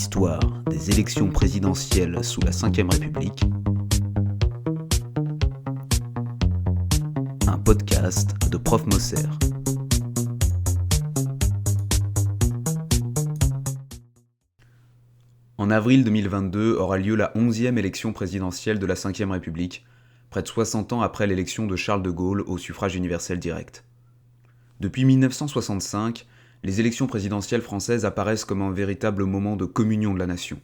[0.00, 3.44] L'histoire des élections présidentielles sous la Ve République.
[7.46, 9.28] Un podcast de Prof Mosser.
[15.58, 19.84] En avril 2022 aura lieu la 11e élection présidentielle de la Ve République,
[20.30, 23.84] près de 60 ans après l'élection de Charles de Gaulle au suffrage universel direct.
[24.80, 26.26] Depuis 1965,
[26.62, 30.60] les élections présidentielles françaises apparaissent comme un véritable moment de communion de la nation.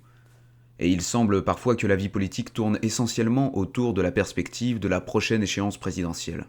[0.78, 4.88] Et il semble parfois que la vie politique tourne essentiellement autour de la perspective de
[4.88, 6.46] la prochaine échéance présidentielle.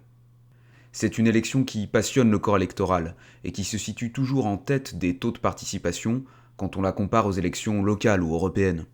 [0.92, 4.98] C'est une élection qui passionne le corps électoral et qui se situe toujours en tête
[4.98, 6.24] des taux de participation
[6.58, 8.86] quand on la compare aux élections locales ou européennes.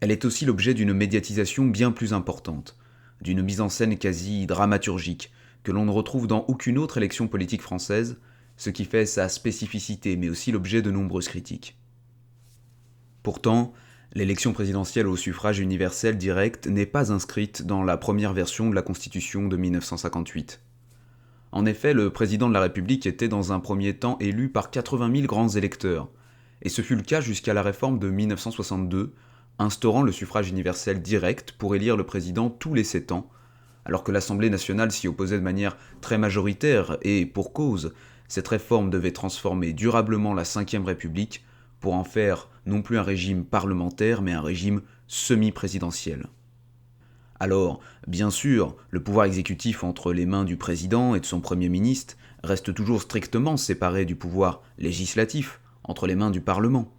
[0.00, 2.76] Elle est aussi l'objet d'une médiatisation bien plus importante,
[3.20, 5.30] d'une mise en scène quasi dramaturgique,
[5.62, 8.18] que l'on ne retrouve dans aucune autre élection politique française,
[8.58, 11.78] ce qui fait sa spécificité, mais aussi l'objet de nombreuses critiques.
[13.22, 13.72] Pourtant,
[14.14, 18.82] l'élection présidentielle au suffrage universel direct n'est pas inscrite dans la première version de la
[18.82, 20.60] Constitution de 1958.
[21.52, 25.14] En effet, le président de la République était dans un premier temps élu par 80
[25.14, 26.10] 000 grands électeurs,
[26.60, 29.14] et ce fut le cas jusqu'à la réforme de 1962,
[29.60, 33.30] instaurant le suffrage universel direct pour élire le président tous les sept ans,
[33.84, 37.94] alors que l'Assemblée nationale s'y opposait de manière très majoritaire, et pour cause,
[38.28, 41.44] cette réforme devait transformer durablement la Ve République
[41.80, 46.26] pour en faire non plus un régime parlementaire, mais un régime semi-présidentiel.
[47.40, 51.68] Alors, bien sûr, le pouvoir exécutif entre les mains du président et de son Premier
[51.68, 56.92] ministre reste toujours strictement séparé du pouvoir législatif, entre les mains du Parlement.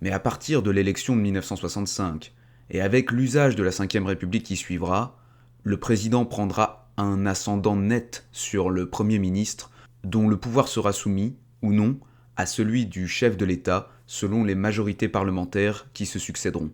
[0.00, 2.32] Mais à partir de l'élection de 1965,
[2.70, 5.18] et avec l'usage de la Ve République qui suivra,
[5.64, 9.70] le président prendra un ascendant net sur le Premier ministre
[10.04, 11.98] dont le pouvoir sera soumis, ou non,
[12.36, 16.70] à celui du chef de l'État selon les majorités parlementaires qui se succéderont.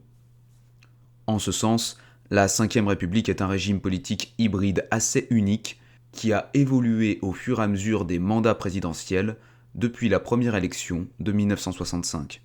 [1.26, 1.98] En ce sens,
[2.30, 5.80] la Ve République est un régime politique hybride assez unique
[6.12, 9.36] qui a évolué au fur et à mesure des mandats présidentiels
[9.74, 12.42] depuis la première élection de 1965.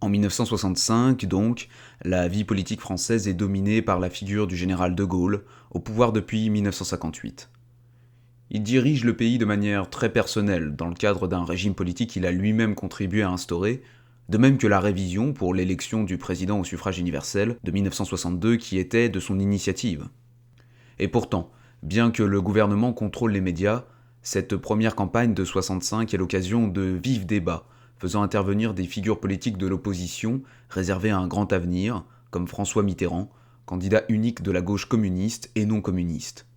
[0.00, 1.68] En 1965, donc,
[2.02, 6.12] la vie politique française est dominée par la figure du général de Gaulle, au pouvoir
[6.12, 7.50] depuis 1958.
[8.50, 12.24] Il dirige le pays de manière très personnelle, dans le cadre d'un régime politique qu'il
[12.24, 13.82] a lui-même contribué à instaurer,
[14.30, 18.78] de même que la révision pour l'élection du président au suffrage universel de 1962 qui
[18.78, 20.08] était de son initiative.
[20.98, 21.50] Et pourtant,
[21.82, 23.84] bien que le gouvernement contrôle les médias,
[24.22, 27.66] cette première campagne de 65 est l'occasion de vifs débats,
[27.98, 33.30] faisant intervenir des figures politiques de l'opposition réservées à un grand avenir, comme François Mitterrand,
[33.66, 36.47] candidat unique de la gauche communiste et non communiste.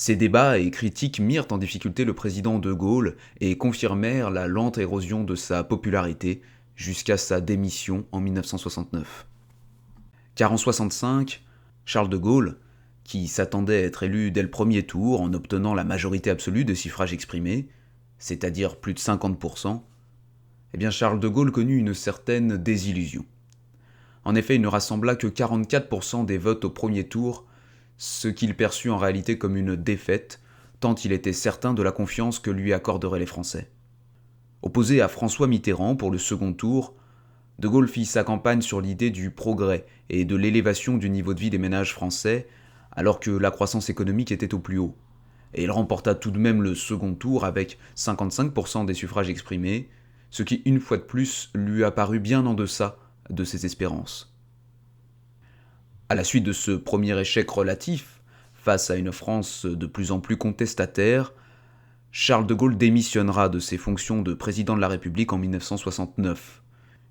[0.00, 4.78] Ces débats et critiques mirent en difficulté le président de Gaulle et confirmèrent la lente
[4.78, 6.40] érosion de sa popularité
[6.76, 9.26] jusqu'à sa démission en 1969.
[10.36, 11.42] Car en 65,
[11.84, 12.58] Charles de Gaulle,
[13.02, 16.74] qui s'attendait à être élu dès le premier tour en obtenant la majorité absolue de
[16.74, 17.68] suffrages exprimés,
[18.18, 19.82] c'est-à-dire plus de 50%,
[20.74, 23.26] eh bien Charles de Gaulle connut une certaine désillusion.
[24.24, 27.47] En effet, il ne rassembla que 44% des votes au premier tour
[27.98, 30.40] ce qu'il perçut en réalité comme une défaite,
[30.80, 33.68] tant il était certain de la confiance que lui accorderaient les Français.
[34.62, 36.94] Opposé à François Mitterrand pour le second tour,
[37.58, 41.40] De Gaulle fit sa campagne sur l'idée du progrès et de l'élévation du niveau de
[41.40, 42.46] vie des ménages français,
[42.92, 44.96] alors que la croissance économique était au plus haut.
[45.54, 49.88] Et il remporta tout de même le second tour avec 55% des suffrages exprimés,
[50.30, 52.96] ce qui une fois de plus lui apparut bien en deçà
[53.28, 54.37] de ses espérances.
[56.10, 58.22] À la suite de ce premier échec relatif,
[58.54, 61.34] face à une France de plus en plus contestataire,
[62.12, 66.62] Charles de Gaulle démissionnera de ses fonctions de président de la République en 1969,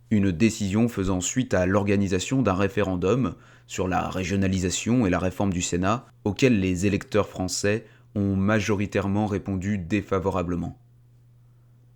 [0.10, 3.36] une décision faisant suite à l'organisation d'un référendum
[3.68, 7.86] sur la régionalisation et la réforme du Sénat, auquel les électeurs français
[8.16, 10.76] ont majoritairement répondu défavorablement.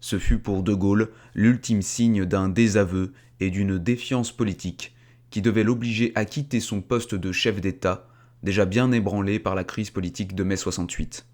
[0.01, 4.93] Ce fut pour De Gaulle l'ultime signe d'un désaveu et d'une défiance politique
[5.31, 8.07] qui devait l'obliger à quitter son poste de chef d'État,
[8.43, 11.25] déjà bien ébranlé par la crise politique de mai 68.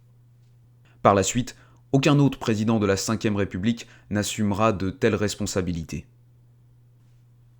[1.02, 1.58] Par la suite,
[1.92, 6.06] aucun autre président de la Ve République n'assumera de telles responsabilités.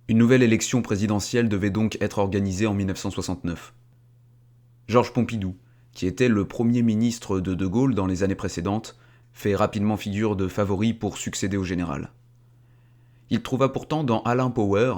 [0.06, 3.74] Une nouvelle élection présidentielle devait donc être organisée en 1969.
[4.86, 5.56] Georges Pompidou,
[5.92, 8.98] qui était le premier ministre de De Gaulle dans les années précédentes,
[9.32, 12.12] fait rapidement figure de favori pour succéder au général.
[13.30, 14.94] Il trouva pourtant dans Alain Power,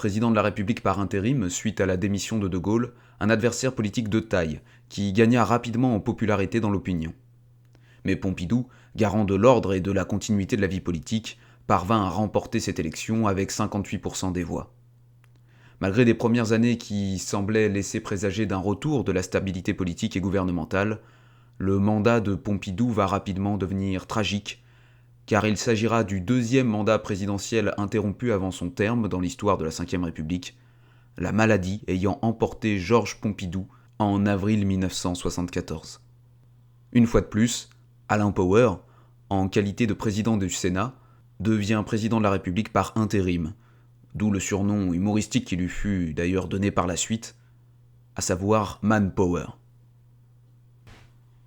[0.00, 3.74] président de la République par intérim suite à la démission de De Gaulle, un adversaire
[3.74, 7.12] politique de taille, qui gagna rapidement en popularité dans l'opinion.
[8.06, 8.66] Mais Pompidou,
[8.96, 12.78] garant de l'ordre et de la continuité de la vie politique, parvint à remporter cette
[12.78, 14.72] élection avec 58% des voix.
[15.82, 20.22] Malgré des premières années qui semblaient laisser présager d'un retour de la stabilité politique et
[20.22, 21.00] gouvernementale,
[21.58, 24.64] le mandat de Pompidou va rapidement devenir tragique,
[25.26, 29.70] car il s'agira du deuxième mandat présidentiel interrompu avant son terme dans l'histoire de la
[29.70, 30.56] Ve République,
[31.16, 33.68] la maladie ayant emporté Georges Pompidou
[33.98, 36.00] en avril 1974.
[36.92, 37.68] Une fois de plus,
[38.08, 38.72] Alain Power,
[39.28, 40.94] en qualité de président du Sénat,
[41.38, 43.54] devient président de la République par intérim,
[44.14, 47.36] d'où le surnom humoristique qui lui fut d'ailleurs donné par la suite,
[48.16, 49.59] à savoir Manpower.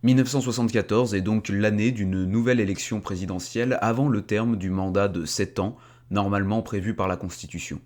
[0.04, 5.60] 1974 est donc l'année d'une nouvelle élection présidentielle avant le terme du mandat de 7
[5.60, 5.78] ans
[6.12, 7.80] normalement prévu par la Constitution.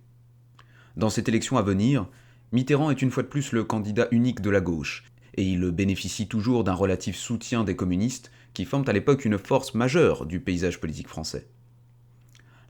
[0.95, 2.07] Dans cette élection à venir,
[2.51, 5.03] Mitterrand est une fois de plus le candidat unique de la gauche,
[5.35, 9.75] et il bénéficie toujours d'un relatif soutien des communistes qui forment à l'époque une force
[9.75, 11.47] majeure du paysage politique français.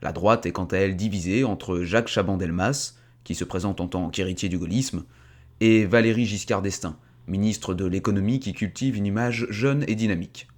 [0.02, 4.10] La droite est quant à elle divisée entre Jacques Chaban-Delmas, qui se présente en tant
[4.10, 5.04] qu'héritier du gaullisme,
[5.60, 6.98] et Valéry Giscard d'Estaing,
[7.28, 10.48] ministre de l'économie qui cultive une image jeune et dynamique.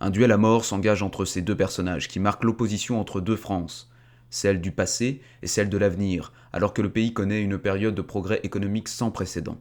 [0.00, 3.90] Un duel à mort s'engage entre ces deux personnages qui marquent l'opposition entre deux France,
[4.30, 8.02] celle du passé et celle de l'avenir, alors que le pays connaît une période de
[8.02, 9.58] progrès économique sans précédent.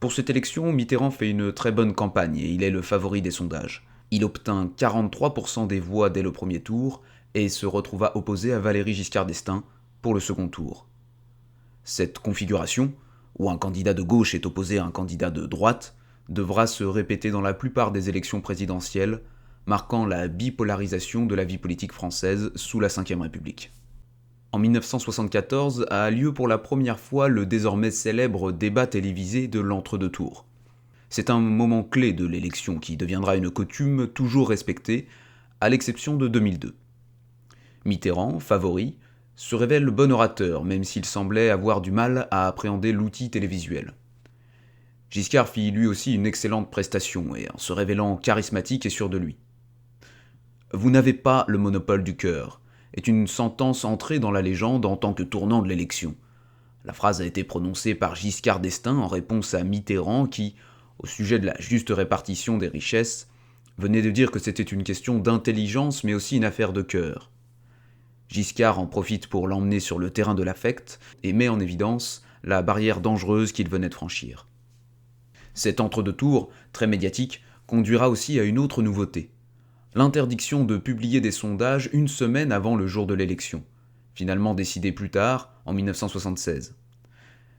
[0.00, 3.30] Pour cette élection, Mitterrand fait une très bonne campagne et il est le favori des
[3.30, 3.86] sondages.
[4.10, 7.02] Il obtint 43% des voix dès le premier tour
[7.34, 9.64] et se retrouva opposé à Valéry Giscard d'Estaing
[10.02, 10.86] pour le second tour.
[11.84, 12.92] Cette configuration,
[13.38, 15.94] où un candidat de gauche est opposé à un candidat de droite,
[16.28, 19.20] devra se répéter dans la plupart des élections présidentielles,
[19.66, 23.72] marquant la bipolarisation de la vie politique française sous la Ve République.
[24.52, 30.10] En 1974 a lieu pour la première fois le désormais célèbre débat télévisé de l'entre-deux
[30.10, 30.44] tours.
[31.08, 35.08] C'est un moment clé de l'élection qui deviendra une coutume toujours respectée,
[35.60, 36.74] à l'exception de 2002.
[37.84, 38.98] Mitterrand, favori,
[39.36, 43.94] se révèle bon orateur, même s'il semblait avoir du mal à appréhender l'outil télévisuel.
[45.10, 49.18] Giscard fit lui aussi une excellente prestation, et en se révélant charismatique et sûr de
[49.18, 49.36] lui.
[50.72, 52.60] Vous n'avez pas le monopole du cœur,
[52.94, 56.14] est une sentence entrée dans la légende en tant que tournant de l'élection.
[56.84, 60.56] La phrase a été prononcée par Giscard d'Estaing en réponse à Mitterrand qui,
[60.98, 63.28] au sujet de la juste répartition des richesses,
[63.78, 67.30] venait de dire que c'était une question d'intelligence mais aussi une affaire de cœur.
[68.32, 72.62] Giscard en profite pour l'emmener sur le terrain de l'affect et met en évidence la
[72.62, 74.48] barrière dangereuse qu'il venait de franchir.
[75.52, 79.30] Cet entre-deux tours, très médiatique, conduira aussi à une autre nouveauté
[79.94, 83.62] l'interdiction de publier des sondages une semaine avant le jour de l'élection,
[84.14, 86.74] finalement décidée plus tard, en 1976.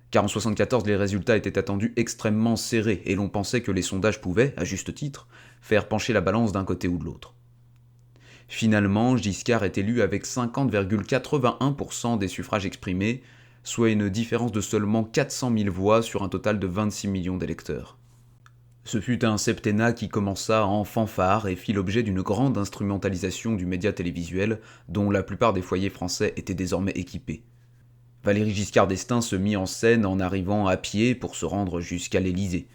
[0.10, 4.22] Car en 1974, les résultats étaient attendus extrêmement serrés et l'on pensait que les sondages
[4.22, 5.28] pouvaient, à juste titre,
[5.62, 7.36] faire pencher la balance d'un côté ou de l'autre.
[8.48, 13.24] Finalement, Giscard est élu avec 50,81% des suffrages exprimés,
[13.64, 17.98] soit une différence de seulement 400 000 voix sur un total de 26 millions d'électeurs.
[18.86, 23.66] Ce fut un septennat qui commença en fanfare et fit l'objet d'une grande instrumentalisation du
[23.66, 27.44] média télévisuel dont la plupart des foyers français étaient désormais équipés.
[28.26, 32.20] Valéry Giscard d'Estaing se mit en scène en arrivant à pied pour se rendre jusqu'à
[32.20, 32.68] l'Élysée.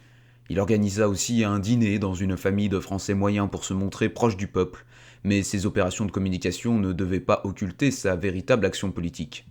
[0.48, 4.38] Il organisa aussi un dîner dans une famille de Français moyens pour se montrer proche
[4.38, 4.86] du peuple,
[5.24, 9.46] mais ces opérations de communication ne devaient pas occulter sa véritable action politique.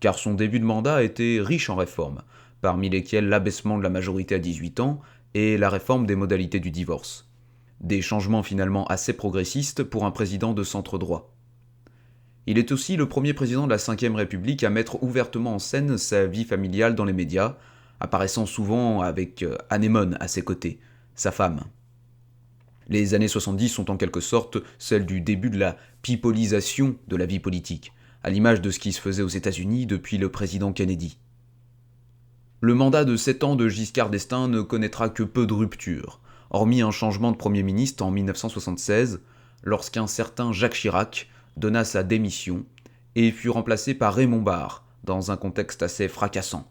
[0.00, 2.22] Car son début de mandat était riche en réformes,
[2.60, 5.00] parmi lesquelles l'abaissement de la majorité à 18 ans
[5.34, 7.28] et la réforme des modalités du divorce.
[7.80, 11.34] Des changements finalement assez progressistes pour un président de centre droit.
[12.46, 15.98] Il est aussi le premier président de la Ve République à mettre ouvertement en scène
[15.98, 17.56] sa vie familiale dans les médias,
[18.00, 20.80] apparaissant souvent avec euh, Anémone à ses côtés,
[21.14, 21.60] sa femme.
[22.90, 27.24] Les années 70 sont en quelque sorte celles du début de la pipolisation de la
[27.24, 27.92] vie politique,
[28.24, 31.16] à l'image de ce qui se faisait aux États-Unis depuis le président Kennedy.
[32.60, 36.20] Le mandat de 7 ans de Giscard d'Estaing ne connaîtra que peu de ruptures,
[36.50, 39.20] hormis un changement de Premier ministre en 1976,
[39.62, 42.64] lorsqu'un certain Jacques Chirac donna sa démission
[43.14, 46.68] et fut remplacé par Raymond Barre, dans un contexte assez fracassant.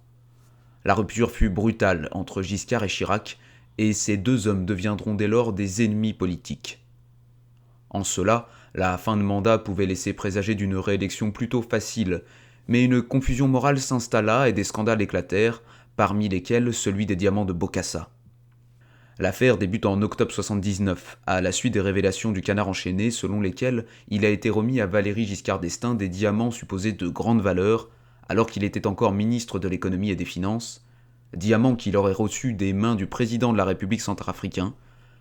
[0.84, 3.38] La rupture fut brutale entre Giscard et Chirac,
[3.80, 6.84] et ces deux hommes deviendront dès lors des ennemis politiques.
[7.90, 12.24] En cela, la fin de mandat pouvait laisser présager d'une réélection plutôt facile,
[12.68, 15.64] mais une confusion morale s'installa et des scandales éclatèrent,
[15.96, 18.10] parmi lesquels celui des diamants de Bokassa.
[19.18, 23.86] L'affaire débute en octobre 79, à la suite des révélations du canard enchaîné selon lesquelles
[24.10, 27.90] il a été remis à Valéry Giscard d'Estaing des diamants supposés de grande valeur,
[28.28, 30.86] alors qu'il était encore ministre de l'économie et des finances,
[31.36, 34.74] diamants qu'il aurait reçus des mains du président de la République centrafricain,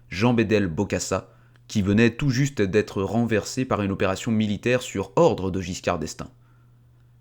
[0.09, 1.31] Jean Bédel Bokassa,
[1.67, 6.31] qui venait tout juste d'être renversé par une opération militaire sur ordre de Giscard d'Estaing.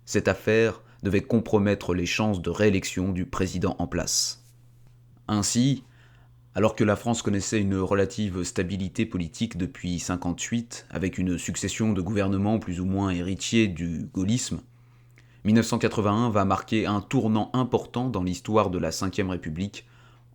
[0.06, 4.42] Cette affaire devait compromettre les chances de réélection du président en place.
[5.28, 5.84] Ainsi,
[6.54, 12.00] alors que la France connaissait une relative stabilité politique depuis 1958, avec une succession de
[12.00, 14.60] gouvernements plus ou moins héritiers du gaullisme,
[15.44, 19.86] 1981 va marquer un tournant important dans l'histoire de la Ve République,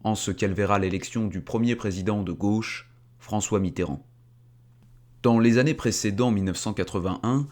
[0.03, 4.05] en ce qu'elle verra l'élection du premier président de gauche, François Mitterrand.
[5.21, 7.47] Dans les années précédant 1981,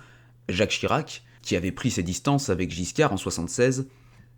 [0.49, 3.87] Jacques Chirac, qui avait pris ses distances avec Giscard en 1976,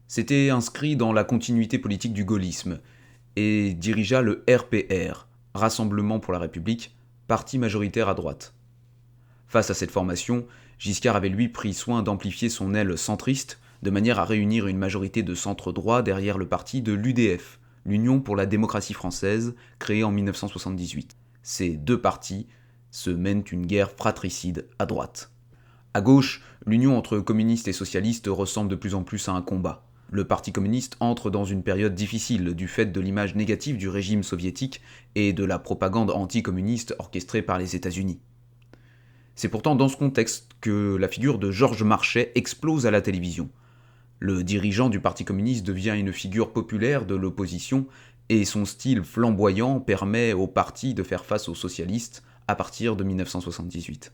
[0.08, 2.80] s'était inscrit dans la continuité politique du gaullisme
[3.36, 6.96] et dirigea le RPR, Rassemblement pour la République,
[7.28, 8.54] parti majoritaire à droite.
[9.48, 10.46] Face à cette formation,
[10.84, 15.24] Giscard avait lui pris soin d'amplifier son aile centriste de manière à réunir une majorité
[15.24, 20.12] de centre droit derrière le parti de l'UDF, l'Union pour la démocratie française, créée en
[20.12, 21.16] 1978.
[21.42, 22.48] Ces deux partis
[22.92, 25.32] se mènent une guerre fratricide à droite.
[25.94, 29.86] À gauche, l'union entre communistes et socialistes ressemble de plus en plus à un combat
[30.12, 34.22] le Parti communiste entre dans une période difficile du fait de l'image négative du régime
[34.22, 34.82] soviétique
[35.16, 38.20] et de la propagande anticommuniste orchestrée par les États-Unis.
[39.36, 43.50] C'est pourtant dans ce contexte que la figure de Georges Marchais explose à la télévision.
[44.20, 47.88] Le dirigeant du Parti communiste devient une figure populaire de l'opposition
[48.30, 53.04] et son style flamboyant permet au parti de faire face aux socialistes à partir de
[53.04, 54.14] 1978.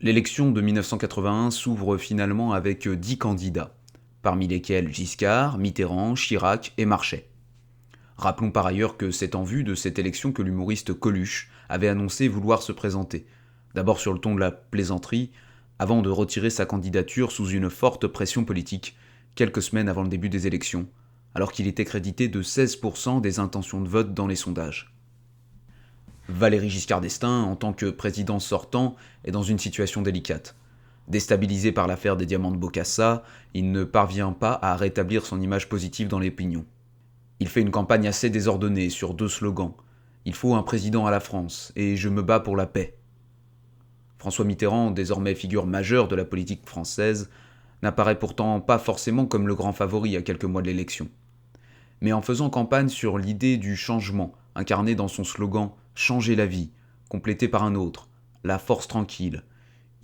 [0.00, 3.74] L'élection de 1981 s'ouvre finalement avec dix candidats
[4.22, 7.28] parmi lesquels Giscard, Mitterrand, Chirac et Marchais.
[8.16, 12.28] Rappelons par ailleurs que c'est en vue de cette élection que l'humoriste Coluche avait annoncé
[12.28, 13.26] vouloir se présenter,
[13.74, 15.30] d'abord sur le ton de la plaisanterie,
[15.78, 18.96] avant de retirer sa candidature sous une forte pression politique,
[19.34, 20.86] quelques semaines avant le début des élections,
[21.34, 24.94] alors qu'il était crédité de 16% des intentions de vote dans les sondages.
[26.28, 30.56] Valéry Giscard d'Estaing, en tant que président sortant, est dans une situation délicate.
[31.08, 33.24] Déstabilisé par l'affaire des diamants de Bocassa,
[33.54, 36.64] il ne parvient pas à rétablir son image positive dans l'opinion.
[37.40, 39.74] Il fait une campagne assez désordonnée sur deux slogans.
[40.24, 42.96] Il faut un président à la France et je me bats pour la paix.
[44.22, 47.28] François Mitterrand, désormais figure majeure de la politique française,
[47.82, 51.08] n'apparaît pourtant pas forcément comme le grand favori à quelques mois de l'élection.
[52.00, 56.70] Mais en faisant campagne sur l'idée du changement, incarné dans son slogan Changer la vie,
[57.08, 58.08] complété par un autre,
[58.44, 59.42] La force tranquille,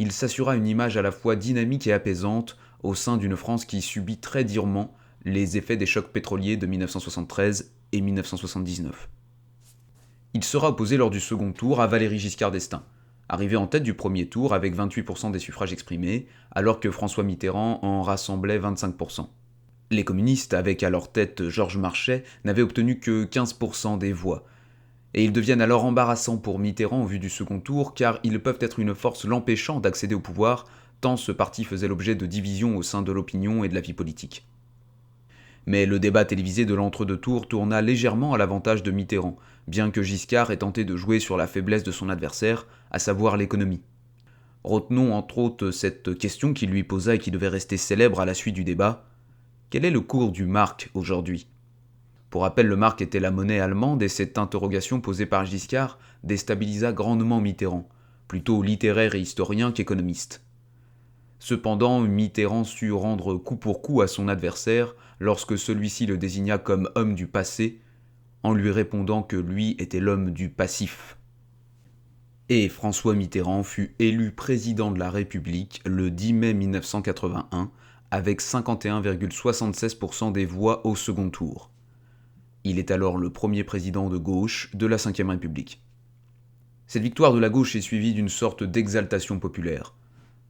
[0.00, 3.80] il s'assura une image à la fois dynamique et apaisante au sein d'une France qui
[3.80, 9.10] subit très durement les effets des chocs pétroliers de 1973 et 1979.
[10.34, 12.82] Il sera opposé lors du second tour à Valéry Giscard d'Estaing,
[13.28, 17.80] arrivé en tête du premier tour avec 28% des suffrages exprimés, alors que François Mitterrand
[17.82, 19.26] en rassemblait 25%.
[19.90, 24.44] Les communistes, avec à leur tête Georges Marchais, n'avaient obtenu que 15% des voix,
[25.14, 28.58] et ils deviennent alors embarrassants pour Mitterrand au vu du second tour, car ils peuvent
[28.60, 30.66] être une force l'empêchant d'accéder au pouvoir,
[31.00, 33.94] tant ce parti faisait l'objet de divisions au sein de l'opinion et de la vie
[33.94, 34.46] politique.
[35.66, 40.02] Mais le débat télévisé de l'entre-deux tours tourna légèrement à l'avantage de Mitterrand, bien que
[40.02, 43.82] Giscard ait tenté de jouer sur la faiblesse de son adversaire, à savoir l'économie.
[44.64, 48.34] Retenons entre autres cette question qu'il lui posa et qui devait rester célèbre à la
[48.34, 49.06] suite du débat.
[49.70, 51.46] Quel est le cours du marque aujourd'hui?
[52.30, 56.92] Pour rappel, le marque était la monnaie allemande et cette interrogation posée par Giscard déstabilisa
[56.92, 57.88] grandement Mitterrand,
[58.26, 60.42] plutôt littéraire et historien qu'économiste.
[61.38, 66.90] Cependant, Mitterrand sut rendre coup pour coup à son adversaire lorsque celui-ci le désigna comme
[66.94, 67.80] homme du passé,
[68.42, 71.17] en lui répondant que lui était l'homme du passif.
[72.50, 77.70] Et François Mitterrand fut élu président de la République le 10 mai 1981
[78.10, 81.70] avec 51,76% des voix au second tour.
[82.64, 85.82] Il est alors le premier président de gauche de la Ve République.
[86.86, 89.92] Cette victoire de la gauche est suivie d'une sorte d'exaltation populaire.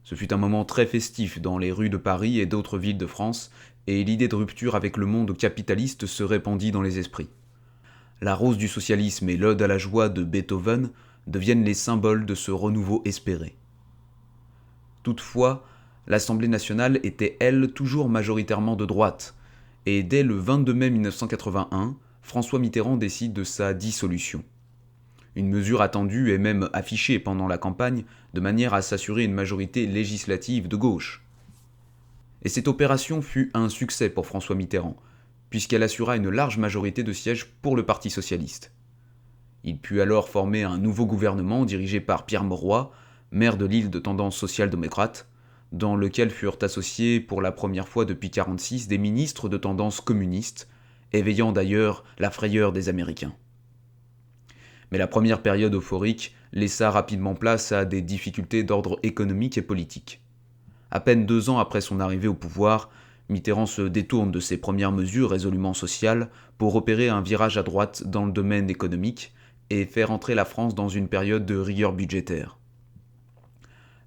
[0.03, 3.07] Ce fut un moment très festif dans les rues de Paris et d'autres villes de
[3.07, 3.51] France,
[3.87, 7.29] et l'idée de rupture avec le monde capitaliste se répandit dans les esprits.
[8.21, 10.91] La rose du socialisme et l'ode à la joie de Beethoven
[11.27, 13.55] deviennent les symboles de ce renouveau espéré.
[15.03, 15.65] Toutefois,
[16.07, 19.35] l'Assemblée nationale était, elle, toujours majoritairement de droite,
[19.85, 24.43] et dès le 22 mai 1981, François Mitterrand décide de sa dissolution.
[25.35, 29.85] Une mesure attendue et même affichée pendant la campagne de manière à s'assurer une majorité
[29.85, 31.23] législative de gauche.
[32.43, 34.97] Et cette opération fut un succès pour François Mitterrand,
[35.49, 38.71] puisqu'elle assura une large majorité de sièges pour le Parti socialiste.
[39.63, 42.91] Il put alors former un nouveau gouvernement dirigé par Pierre Mauroy,
[43.31, 45.27] maire de l'île de tendance social-démocrate,
[45.71, 50.67] dans lequel furent associés pour la première fois depuis 1946 des ministres de tendance communiste,
[51.13, 53.33] éveillant d'ailleurs la frayeur des Américains.
[54.91, 60.21] Mais la première période euphorique laissa rapidement place à des difficultés d'ordre économique et politique.
[60.89, 62.89] À peine deux ans après son arrivée au pouvoir,
[63.29, 68.03] Mitterrand se détourne de ses premières mesures résolument sociales pour opérer un virage à droite
[68.07, 69.33] dans le domaine économique
[69.69, 72.57] et faire entrer la France dans une période de rigueur budgétaire.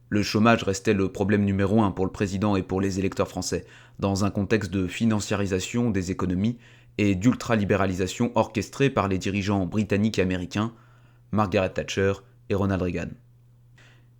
[0.09, 3.65] Le chômage restait le problème numéro un pour le président et pour les électeurs français,
[3.99, 6.59] dans un contexte de financiarisation des économies
[6.99, 10.75] et d'ultralibéralisation orchestrée par les dirigeants britanniques et américains,
[11.31, 12.13] Margaret Thatcher
[12.51, 13.09] et Ronald Reagan.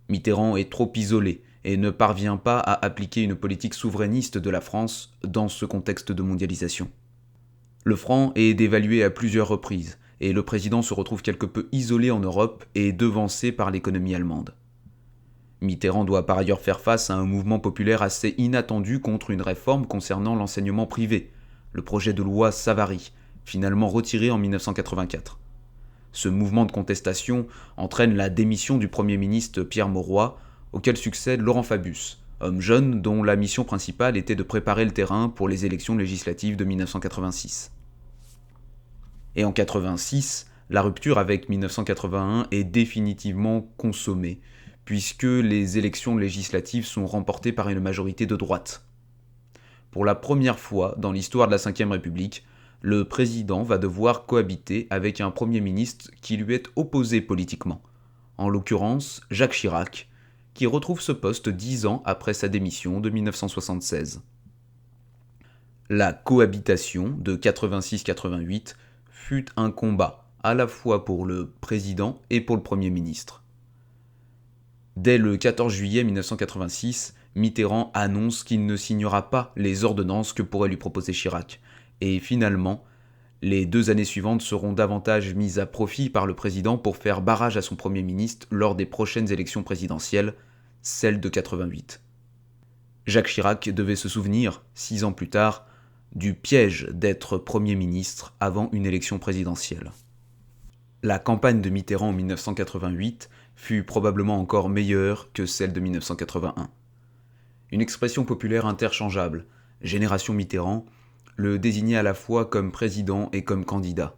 [0.09, 4.61] Mitterrand est trop isolé et ne parvient pas à appliquer une politique souverainiste de la
[4.61, 6.89] France dans ce contexte de mondialisation.
[7.83, 12.11] Le franc est dévalué à plusieurs reprises, et le président se retrouve quelque peu isolé
[12.11, 14.53] en Europe et devancé par l'économie allemande.
[15.61, 19.85] Mitterrand doit par ailleurs faire face à un mouvement populaire assez inattendu contre une réforme
[19.85, 21.31] concernant l'enseignement privé,
[21.71, 23.11] le projet de loi Savary,
[23.45, 25.39] finalement retiré en 1984.
[26.11, 30.37] Ce mouvement de contestation entraîne la démission du Premier ministre Pierre Mauroy,
[30.71, 35.29] auquel succède Laurent Fabius, homme jeune dont la mission principale était de préparer le terrain
[35.29, 37.71] pour les élections législatives de 1986.
[39.35, 44.41] Et en 1986, la rupture avec 1981 est définitivement consommée,
[44.85, 48.85] puisque les élections législatives sont remportées par une majorité de droite.
[49.91, 52.45] Pour la première fois dans l'histoire de la Ve République,
[52.81, 57.81] le président va devoir cohabiter avec un Premier ministre qui lui est opposé politiquement,
[58.37, 60.09] en l'occurrence Jacques Chirac,
[60.53, 64.21] qui retrouve ce poste dix ans après sa démission de 1976.
[65.89, 68.75] La cohabitation de 86-88
[69.23, 73.41] fut un combat à la fois pour le président et pour le Premier ministre.
[74.97, 80.67] Dès le 14 juillet 1986, Mitterrand annonce qu'il ne signera pas les ordonnances que pourrait
[80.67, 81.61] lui proposer Chirac,
[82.01, 82.83] et finalement,
[83.41, 87.55] les deux années suivantes seront davantage mises à profit par le président pour faire barrage
[87.55, 90.33] à son Premier ministre lors des prochaines élections présidentielles,
[90.81, 92.01] celles de 88.
[93.05, 95.65] Jacques Chirac devait se souvenir, six ans plus tard,
[96.15, 99.91] du piège d'être Premier ministre avant une élection présidentielle.
[101.01, 106.69] La campagne de Mitterrand en 1988 fut probablement encore meilleure que celle de 1981.
[107.71, 109.45] Une expression populaire interchangeable,
[109.81, 110.85] Génération Mitterrand,
[111.35, 114.15] le désignait à la fois comme président et comme candidat.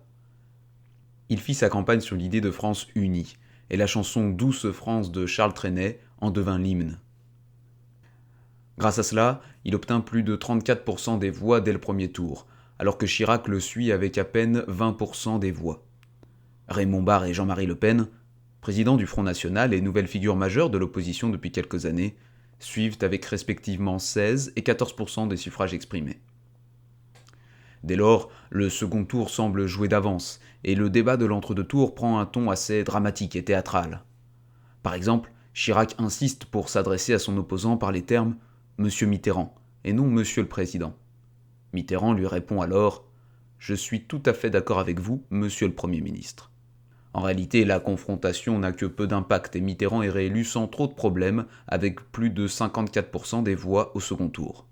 [1.30, 3.38] Il fit sa campagne sur l'idée de France unie,
[3.70, 7.00] et la chanson Douce France de Charles Trenet en devint l'hymne.
[8.78, 12.46] Grâce à cela, il obtint plus de 34% des voix dès le premier tour,
[12.78, 15.86] alors que Chirac le suit avec à peine 20% des voix.
[16.68, 18.08] Raymond Barre et Jean-Marie Le Pen,
[18.60, 22.16] présidents du Front National et nouvelles figures majeures de l'opposition depuis quelques années,
[22.60, 26.20] suivent avec respectivement 16 et 14% des suffrages exprimés.
[27.84, 32.20] Dès lors, le second tour semble jouer d'avance, et le débat de l'entre-deux tours prend
[32.20, 34.02] un ton assez dramatique et théâtral.
[34.82, 38.36] Par exemple, Chirac insiste pour s'adresser à son opposant par les termes
[38.78, 40.94] Monsieur Mitterrand, et non Monsieur le Président.
[41.72, 43.06] Mitterrand lui répond alors
[43.58, 46.52] Je suis tout à fait d'accord avec vous, Monsieur le Premier ministre.
[47.14, 50.94] En réalité, la confrontation n'a que peu d'impact et Mitterrand est réélu sans trop de
[50.94, 54.68] problèmes, avec plus de 54% des voix au second tour.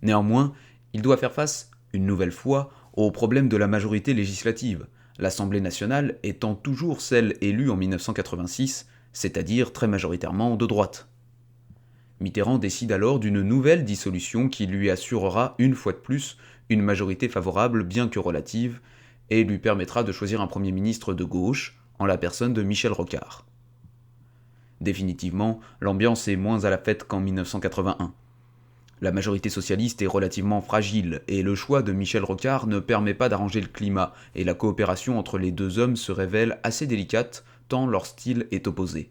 [0.00, 0.54] Néanmoins,
[0.94, 4.86] il doit faire face une nouvelle fois, au problème de la majorité législative,
[5.18, 11.09] l'Assemblée nationale étant toujours celle élue en 1986, c'est-à-dire très majoritairement de droite.
[12.20, 16.36] Mitterrand décide alors d'une nouvelle dissolution qui lui assurera une fois de plus
[16.68, 18.80] une majorité favorable bien que relative,
[19.30, 22.92] et lui permettra de choisir un Premier ministre de gauche, en la personne de Michel
[22.92, 23.46] Rocard.
[24.80, 28.14] Définitivement, l'ambiance est moins à la fête qu'en 1981.
[29.02, 33.28] La majorité socialiste est relativement fragile et le choix de Michel Rocard ne permet pas
[33.28, 37.86] d'arranger le climat et la coopération entre les deux hommes se révèle assez délicate tant
[37.86, 39.10] leur style est opposé.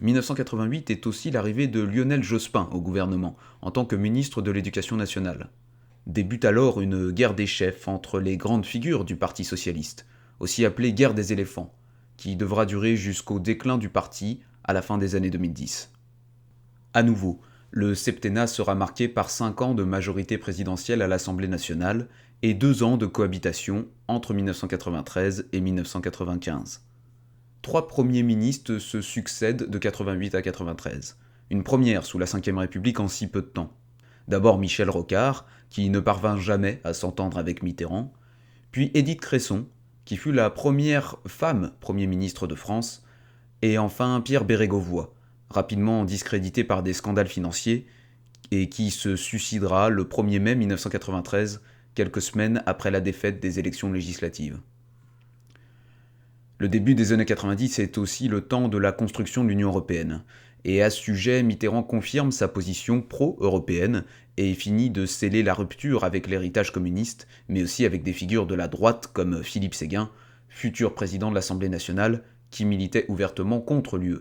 [0.00, 4.96] 1988 est aussi l'arrivée de Lionel Jospin au gouvernement en tant que ministre de l'Éducation
[4.96, 5.50] nationale.
[6.06, 10.06] Débute alors une guerre des chefs entre les grandes figures du Parti socialiste,
[10.38, 11.74] aussi appelée guerre des éléphants,
[12.16, 15.90] qui devra durer jusqu'au déclin du parti à la fin des années 2010.
[16.94, 22.08] À nouveau, le septennat sera marqué par cinq ans de majorité présidentielle à l'Assemblée nationale
[22.42, 26.87] et deux ans de cohabitation entre 1993 et 1995.
[27.62, 31.18] Trois premiers ministres se succèdent de 88 à 93,
[31.50, 33.72] une première sous la Ve République en si peu de temps.
[34.28, 38.12] D'abord Michel Rocard, qui ne parvint jamais à s'entendre avec Mitterrand,
[38.70, 39.66] puis Édith Cresson,
[40.04, 43.04] qui fut la première femme Premier ministre de France,
[43.60, 45.12] et enfin Pierre Bérégovoy,
[45.50, 47.86] rapidement discrédité par des scandales financiers,
[48.50, 51.60] et qui se suicidera le 1er mai 1993,
[51.94, 54.60] quelques semaines après la défaite des élections législatives.
[56.60, 60.24] Le début des années 90 est aussi le temps de la construction de l'Union européenne.
[60.64, 64.02] Et à ce sujet, Mitterrand confirme sa position pro-européenne
[64.36, 68.56] et finit de sceller la rupture avec l'héritage communiste, mais aussi avec des figures de
[68.56, 70.10] la droite comme Philippe Séguin,
[70.48, 74.18] futur président de l'Assemblée nationale, qui militait ouvertement contre l'UE.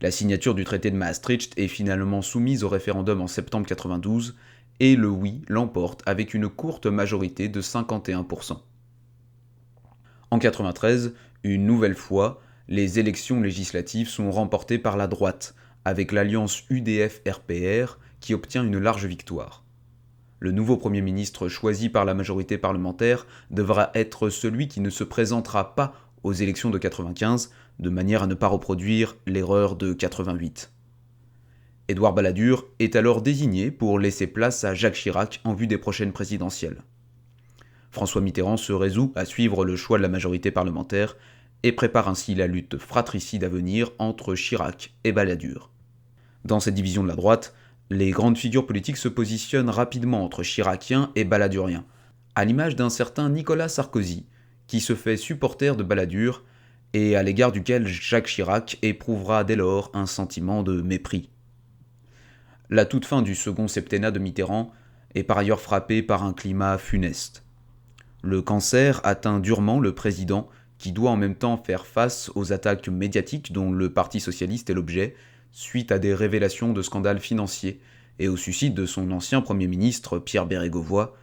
[0.00, 4.34] La signature du traité de Maastricht est finalement soumise au référendum en septembre 92
[4.80, 8.58] et le oui l'emporte avec une courte majorité de 51%.
[10.34, 16.64] En 93, une nouvelle fois, les élections législatives sont remportées par la droite, avec l'alliance
[16.70, 19.62] UDF-RPR qui obtient une large victoire.
[20.40, 25.04] Le nouveau Premier ministre choisi par la majorité parlementaire devra être celui qui ne se
[25.04, 25.94] présentera pas
[26.24, 30.72] aux élections de 95, de manière à ne pas reproduire l'erreur de 88.
[31.86, 36.12] Édouard Balladur est alors désigné pour laisser place à Jacques Chirac en vue des prochaines
[36.12, 36.82] présidentielles.
[37.94, 41.16] François Mitterrand se résout à suivre le choix de la majorité parlementaire
[41.62, 45.70] et prépare ainsi la lutte fratricide à venir entre Chirac et Balladur.
[46.44, 47.54] Dans cette division de la droite,
[47.90, 51.84] les grandes figures politiques se positionnent rapidement entre chiraciens et balladuriens,
[52.34, 54.26] à l'image d'un certain Nicolas Sarkozy,
[54.66, 56.42] qui se fait supporter de Balladur
[56.94, 61.30] et à l'égard duquel Jacques Chirac éprouvera dès lors un sentiment de mépris.
[62.70, 64.72] La toute fin du second septennat de Mitterrand
[65.14, 67.43] est par ailleurs frappée par un climat funeste.
[68.26, 72.88] Le cancer atteint durement le président qui doit en même temps faire face aux attaques
[72.88, 75.14] médiatiques dont le Parti socialiste est l'objet
[75.52, 77.82] suite à des révélations de scandales financiers
[78.18, 81.14] et au suicide de son ancien Premier ministre Pierre Bérégovoy,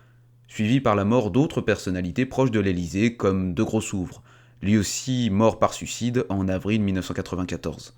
[0.48, 4.22] suivi par la mort d'autres personnalités proches de l'Élysée comme De Gros-Souvre,
[4.62, 7.96] lui aussi mort par suicide en avril 1994.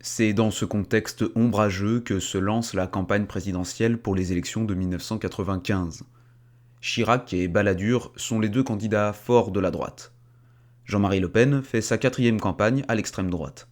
[0.00, 4.74] C'est dans ce contexte ombrageux que se lance la campagne présidentielle pour les élections de
[4.74, 6.02] 1995.
[6.80, 10.12] Chirac et Balladur sont les deux candidats forts de la droite.
[10.86, 13.68] Jean-Marie Le Pen fait sa quatrième campagne à l'extrême droite.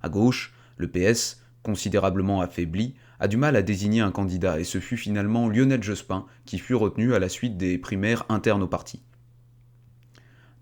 [0.00, 4.78] À gauche, le PS, considérablement affaibli, a du mal à désigner un candidat et ce
[4.78, 9.02] fut finalement Lionel Jospin qui fut retenu à la suite des primaires internes au parti.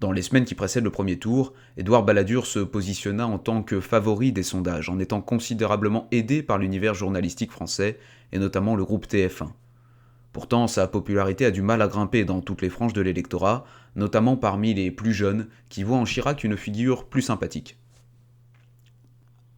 [0.00, 3.78] Dans les semaines qui précèdent le premier tour, Édouard Balladur se positionna en tant que
[3.78, 7.98] favori des sondages, en étant considérablement aidé par l'univers journalistique français,
[8.32, 9.50] et notamment le groupe TF1.
[10.32, 13.64] Pourtant, sa popularité a du mal à grimper dans toutes les franges de l'électorat,
[13.96, 17.78] notamment parmi les plus jeunes, qui voient en Chirac une figure plus sympathique.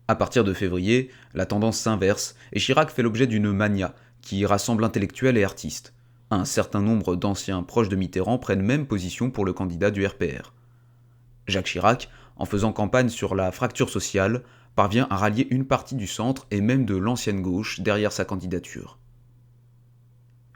[0.09, 4.85] À partir de février, la tendance s'inverse et Chirac fait l'objet d'une mania qui rassemble
[4.85, 5.95] intellectuels et artistes.
[6.31, 10.53] Un certain nombre d'anciens proches de Mitterrand prennent même position pour le candidat du RPR.
[11.47, 14.43] Jacques Chirac, en faisant campagne sur la fracture sociale,
[14.75, 18.99] parvient à rallier une partie du centre et même de l'ancienne gauche derrière sa candidature.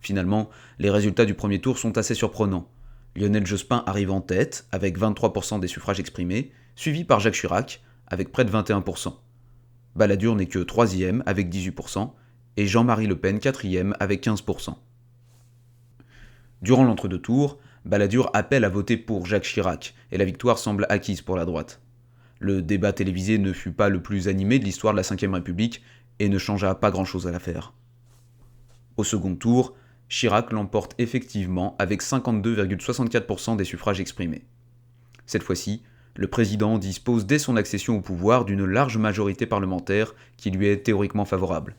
[0.06, 2.70] Finalement, les résultats du premier tour sont assez surprenants.
[3.16, 8.30] Lionel Jospin arrive en tête, avec 23% des suffrages exprimés, suivi par Jacques Chirac, avec
[8.30, 9.16] près de 21%.
[9.96, 12.12] Balladur n'est que troisième avec 18%,
[12.56, 14.76] et Jean-Marie Le Pen quatrième avec 15%.
[16.62, 21.20] Durant l'entre-deux tours, Balladur appelle à voter pour Jacques Chirac, et la victoire semble acquise
[21.20, 21.80] pour la droite.
[22.38, 25.82] Le débat télévisé ne fut pas le plus animé de l'histoire de la Ve République
[26.20, 27.72] et ne changea pas grand-chose à l'affaire.
[28.96, 29.74] Au second tour,
[30.08, 34.44] Chirac l'emporte effectivement avec 52,64% des suffrages exprimés.
[35.26, 35.82] Cette fois-ci,
[36.14, 40.84] le président dispose dès son accession au pouvoir d'une large majorité parlementaire qui lui est
[40.84, 41.76] théoriquement favorable.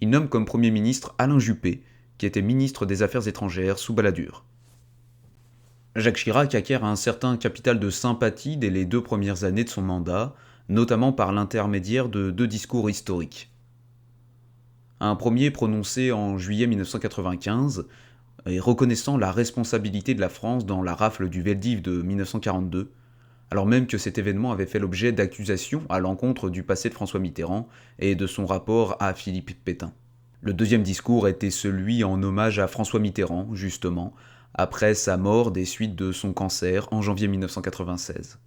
[0.00, 1.82] Il nomme comme Premier ministre Alain Juppé,
[2.18, 4.44] qui était ministre des Affaires étrangères sous Balladur.
[5.96, 9.82] Jacques Chirac acquiert un certain capital de sympathie dès les deux premières années de son
[9.82, 10.34] mandat,
[10.68, 13.53] notamment par l'intermédiaire de deux discours historiques.
[15.04, 17.84] Un premier prononcé en juillet 1995,
[18.46, 22.90] et reconnaissant la responsabilité de la France dans la rafle du Veldiv de 1942,
[23.50, 27.20] alors même que cet événement avait fait l'objet d'accusations à l'encontre du passé de François
[27.20, 29.92] Mitterrand et de son rapport à Philippe Pétain.
[30.40, 34.14] Le deuxième discours était celui en hommage à François Mitterrand, justement,
[34.54, 38.38] après sa mort des suites de son cancer en janvier 1996.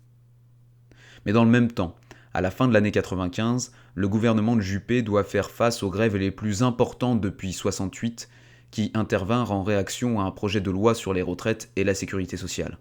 [1.28, 1.94] Mais dans le même temps,
[2.38, 6.18] à la fin de l'année 95, le gouvernement de Juppé doit faire face aux grèves
[6.18, 8.30] les plus importantes depuis 68
[8.70, 12.38] qui intervinrent en réaction à un projet de loi sur les retraites et la sécurité
[12.38, 12.78] sociale.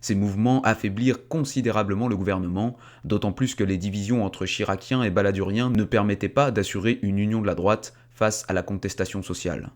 [0.00, 5.70] Ces mouvements affaiblirent considérablement le gouvernement, d'autant plus que les divisions entre chiraciens et balladuriens
[5.70, 9.72] ne permettaient pas d'assurer une union de la droite face à la contestation sociale.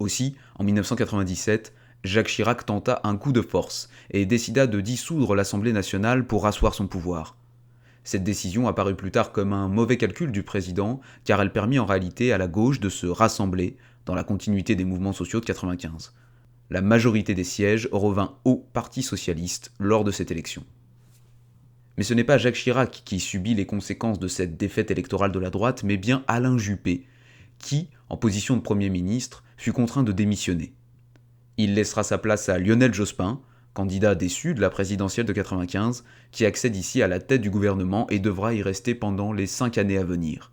[0.00, 5.72] Aussi, en 1997, Jacques Chirac tenta un coup de force et décida de dissoudre l'Assemblée
[5.72, 7.36] nationale pour asseoir son pouvoir.
[8.04, 11.84] Cette décision apparut plus tard comme un mauvais calcul du président, car elle permit en
[11.84, 16.14] réalité à la gauche de se rassembler dans la continuité des mouvements sociaux de 1995.
[16.70, 20.64] la majorité des sièges revint au Parti socialiste lors de cette élection.
[21.98, 25.38] Mais ce n'est pas Jacques Chirac qui subit les conséquences de cette défaite électorale de
[25.38, 27.06] la droite, mais bien Alain Juppé,
[27.58, 30.72] qui, en position de Premier ministre, fut contraint de démissionner.
[31.62, 33.38] Il laissera sa place à Lionel Jospin,
[33.74, 38.08] candidat déçu de la présidentielle de 95, qui accède ici à la tête du gouvernement
[38.08, 40.52] et devra y rester pendant les cinq années à venir.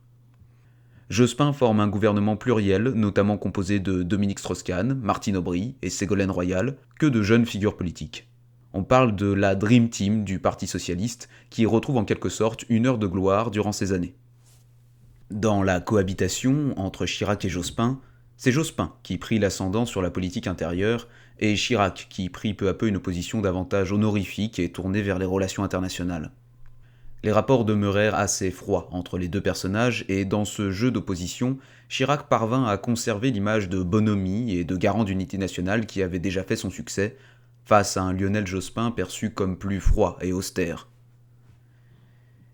[1.10, 6.76] Jospin forme un gouvernement pluriel, notamment composé de Dominique Strauss-Kahn, Martine Aubry et Ségolène Royal,
[7.00, 8.28] que de jeunes figures politiques.
[8.74, 12.86] On parle de la Dream Team du Parti socialiste, qui retrouve en quelque sorte une
[12.86, 14.18] heure de gloire durant ces années.
[15.32, 18.02] Dans la cohabitation entre Chirac et Jospin,
[18.38, 21.08] c'est Jospin qui prit l'ascendant sur la politique intérieure
[21.40, 25.26] et Chirac qui prit peu à peu une position davantage honorifique et tournée vers les
[25.26, 26.32] relations internationales.
[27.24, 31.58] Les rapports demeurèrent assez froids entre les deux personnages et dans ce jeu d'opposition,
[31.90, 36.44] Chirac parvint à conserver l'image de bonhomie et de garant d'unité nationale qui avait déjà
[36.44, 37.18] fait son succès
[37.66, 40.88] face à un Lionel Jospin perçu comme plus froid et austère.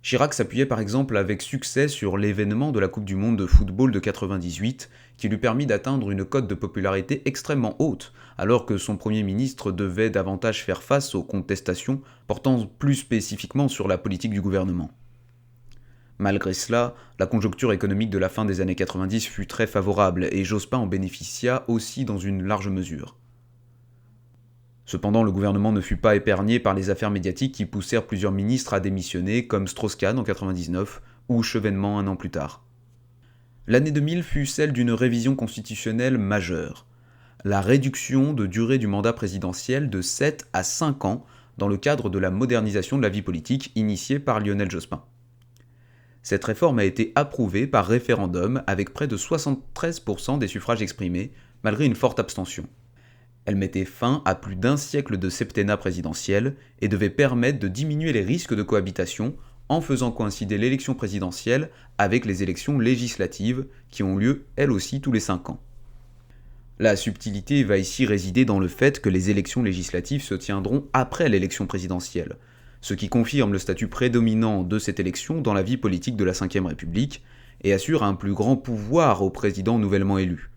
[0.02, 3.91] Chirac s'appuyait par exemple avec succès sur l'événement de la Coupe du Monde de football
[3.91, 8.97] de 98, qui lui permit d'atteindre une cote de popularité extrêmement haute, alors que son
[8.97, 14.41] Premier ministre devait davantage faire face aux contestations portant plus spécifiquement sur la politique du
[14.41, 14.91] gouvernement.
[16.19, 20.43] Malgré cela, la conjoncture économique de la fin des années 90 fut très favorable et
[20.43, 23.17] Jospin en bénéficia aussi dans une large mesure.
[24.86, 28.73] Cependant, le gouvernement ne fut pas épargné par les affaires médiatiques qui poussèrent plusieurs ministres
[28.73, 32.63] à démissionner, comme Strauss-Kahn en 99 ou Chevènement un an plus tard.
[33.65, 36.86] L'année 2000 fut celle d'une révision constitutionnelle majeure.
[37.45, 41.26] La réduction de durée du mandat présidentiel de 7 à 5 ans
[41.58, 45.06] dans le cadre de la modernisation de la vie politique initiée par Lionel Jospin.
[46.23, 51.32] Cette réforme a été approuvée par référendum avec près de 73% des suffrages exprimés,
[51.63, 52.67] malgré une forte abstention.
[53.45, 58.12] Elle mettait fin à plus d'un siècle de septennat présidentiel et devait permettre de diminuer
[58.12, 59.38] les risques de cohabitation
[59.73, 65.12] en faisant coïncider l'élection présidentielle avec les élections législatives qui ont lieu elles aussi tous
[65.12, 65.59] les cinq ans.
[66.79, 71.27] La subtilité va ici résider dans le fait que les élections législatives se tiendront après
[71.27, 72.38] l'élection présidentielle,
[72.81, 76.33] ce qui confirme le statut prédominant de cette élection dans la vie politique de la
[76.33, 77.23] Ve République
[77.63, 80.51] et assure un plus grand pouvoir au président nouvellement élu.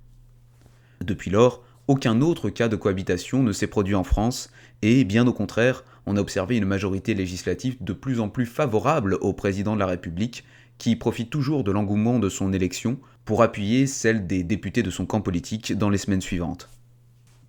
[1.05, 4.50] Depuis lors, aucun autre cas de cohabitation ne s'est produit en France,
[4.83, 9.19] et bien au contraire, on a observé une majorité législative de plus en plus favorable
[9.21, 10.45] au président de la République,
[10.79, 15.07] qui profite toujours de l'engouement de son élection pour appuyer celle des députés de son
[15.07, 16.71] camp politique dans les semaines suivantes.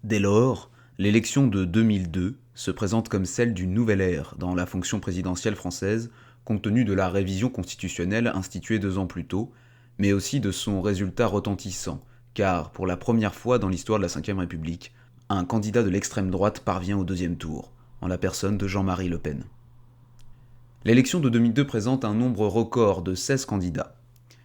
[0.04, 5.00] Dès lors, l'élection de 2002 se présente comme celle d'une nouvelle ère dans la fonction
[5.00, 6.10] présidentielle française,
[6.43, 9.52] compte tenu de la révision constitutionnelle instituée deux ans plus tôt,
[10.00, 14.10] mais aussi de son résultat retentissant, car pour la première fois dans l'histoire de la
[14.10, 14.93] Ve République,
[15.30, 19.17] un candidat de l'extrême droite parvient au deuxième tour, en la personne de Jean-Marie Le
[19.17, 19.43] Pen.
[20.86, 23.95] L'élection de 2002 présente un nombre record de 16 candidats.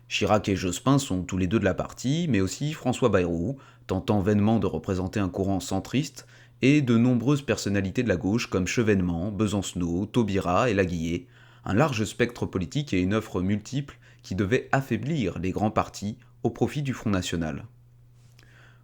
[0.09, 4.21] Chirac et Jospin sont tous les deux de la partie, mais aussi François Bayrou, tentant
[4.21, 6.27] vainement de représenter un courant centriste,
[6.63, 11.27] et de nombreuses personnalités de la gauche comme Chevènement, Besancenot, Taubira et Laguillet,
[11.65, 16.51] un large spectre politique et une offre multiple qui devait affaiblir les grands partis au
[16.51, 17.65] profit du Front National.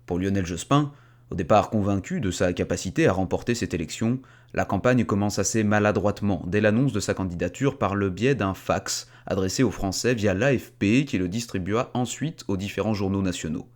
[0.07, 0.93] Pour Lionel Jospin,
[1.31, 4.21] au départ convaincu de sa capacité à remporter cette élection,
[4.55, 9.09] la campagne commence assez maladroitement dès l'annonce de sa candidature par le biais d'un fax
[9.27, 13.69] adressé aux Français via l'AFP qui le distribua ensuite aux différents journaux nationaux.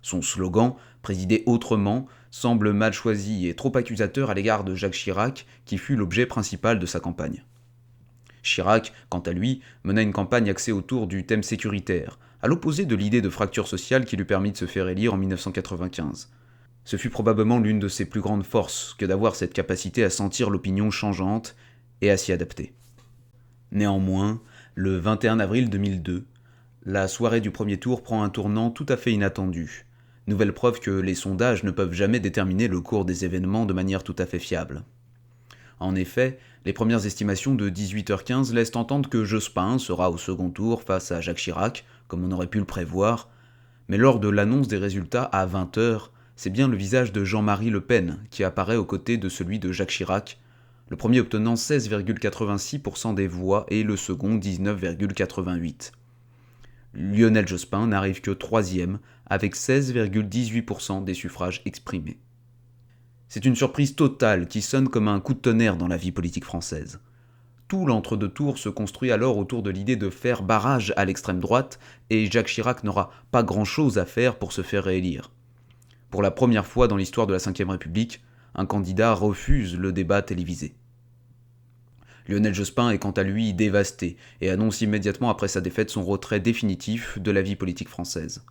[0.00, 5.46] Son slogan, présider autrement, semble mal choisi et trop accusateur à l'égard de Jacques Chirac,
[5.66, 7.44] qui fut l'objet principal de sa campagne.
[8.42, 12.96] Chirac, quant à lui, mena une campagne axée autour du thème sécuritaire, à l'opposé de
[12.96, 16.30] l'idée de fracture sociale qui lui permit de se faire élire en 1995.
[16.84, 20.50] Ce fut probablement l'une de ses plus grandes forces que d'avoir cette capacité à sentir
[20.50, 21.56] l'opinion changeante
[22.00, 22.74] et à s'y adapter.
[23.72, 24.40] Néanmoins,
[24.74, 26.26] le 21 avril 2002,
[26.84, 29.86] la soirée du premier tour prend un tournant tout à fait inattendu,
[30.26, 34.02] nouvelle preuve que les sondages ne peuvent jamais déterminer le cours des événements de manière
[34.02, 34.84] tout à fait fiable.
[35.80, 40.82] En effet, les premières estimations de 18h15 laissent entendre que Jospin sera au second tour
[40.82, 43.28] face à Jacques Chirac, comme on aurait pu le prévoir,
[43.88, 47.80] mais lors de l'annonce des résultats à 20h, c'est bien le visage de Jean-Marie Le
[47.80, 50.40] Pen qui apparaît aux côtés de celui de Jacques Chirac,
[50.88, 55.92] le premier obtenant 16,86% des voix et le second 19,88%.
[56.94, 62.18] Lionel Jospin n'arrive que troisième avec 16,18% des suffrages exprimés.
[63.28, 66.44] C'est une surprise totale qui sonne comme un coup de tonnerre dans la vie politique
[66.44, 67.00] française.
[67.66, 71.80] Tout l'entre-deux tours se construit alors autour de l'idée de faire barrage à l'extrême droite,
[72.10, 75.32] et Jacques Chirac n'aura pas grand-chose à faire pour se faire réélire.
[76.14, 78.22] Pour la première fois dans l'histoire de la Ve République,
[78.54, 80.76] un candidat refuse le débat télévisé.
[82.28, 86.38] Lionel Jospin est quant à lui dévasté et annonce immédiatement après sa défaite son retrait
[86.38, 88.46] définitif de la vie politique française.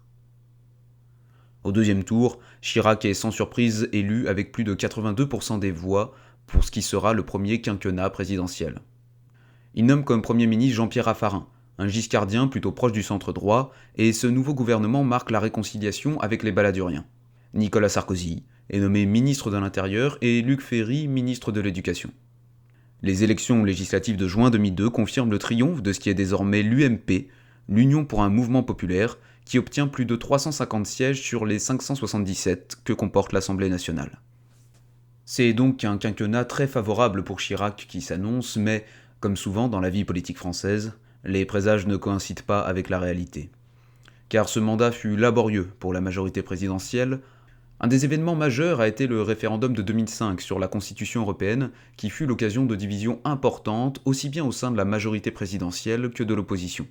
[1.64, 6.14] Au deuxième tour, Chirac est sans surprise élu avec plus de 82% des voix
[6.48, 8.82] pour ce qui sera le premier quinquennat présidentiel.
[9.74, 11.48] Il nomme comme Premier ministre Jean-Pierre Raffarin,
[11.78, 16.44] un giscardien plutôt proche du centre droit, et ce nouveau gouvernement marque la réconciliation avec
[16.44, 17.06] les baladuriens.
[17.54, 22.10] Nicolas Sarkozy est nommé ministre de l'Intérieur et Luc Ferry ministre de l'Éducation.
[23.04, 27.28] Les élections législatives de juin 2002 confirment le triomphe de ce qui est désormais l'UMP,
[27.70, 32.94] l'Union pour un mouvement populaire, qui obtient plus de 350 sièges sur les 577 que
[32.94, 34.22] comporte l'Assemblée nationale.
[35.26, 38.86] C'est donc un quinquennat très favorable pour Chirac qui s'annonce, mais,
[39.20, 43.52] comme souvent dans la vie politique française, les présages ne coïncident pas avec la réalité.
[44.30, 47.20] Car ce mandat fut laborieux pour la majorité présidentielle.
[47.84, 52.10] Un des événements majeurs a été le référendum de 2005 sur la Constitution européenne, qui
[52.10, 56.34] fut l'occasion de divisions importantes aussi bien au sein de la majorité présidentielle que de
[56.34, 56.88] l'opposition.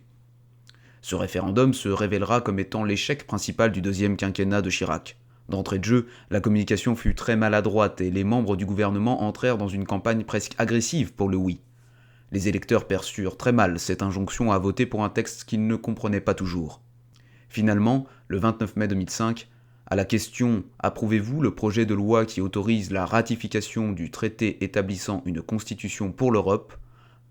[1.00, 5.16] Ce référendum se révélera comme étant l'échec principal du deuxième quinquennat de Chirac.
[5.48, 9.68] D'entrée de jeu, la communication fut très maladroite et les membres du gouvernement entrèrent dans
[9.68, 11.62] une campagne presque agressive pour le oui.
[12.33, 16.20] Les électeurs perçurent très mal cette injonction à voter pour un texte qu'ils ne comprenaient
[16.20, 16.83] pas toujours.
[17.48, 19.48] Finalement, le 29 mai 2005,
[19.87, 25.23] à la question Approuvez-vous le projet de loi qui autorise la ratification du traité établissant
[25.27, 26.75] une constitution pour l'Europe?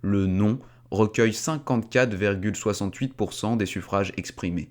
[0.01, 0.59] Le non
[0.91, 4.69] recueille 54,68% des suffrages exprimés.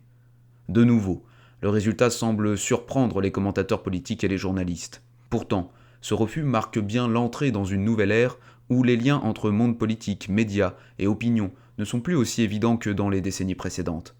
[0.69, 1.25] De nouveau,
[1.63, 5.03] le résultat semble surprendre les commentateurs politiques et les journalistes.
[5.29, 8.39] Pourtant, ce refus marque bien l'entrée dans une nouvelle ère
[8.69, 12.91] où les liens entre monde politique, médias et opinion ne sont plus aussi évidents que
[12.91, 14.15] dans les décennies précédentes.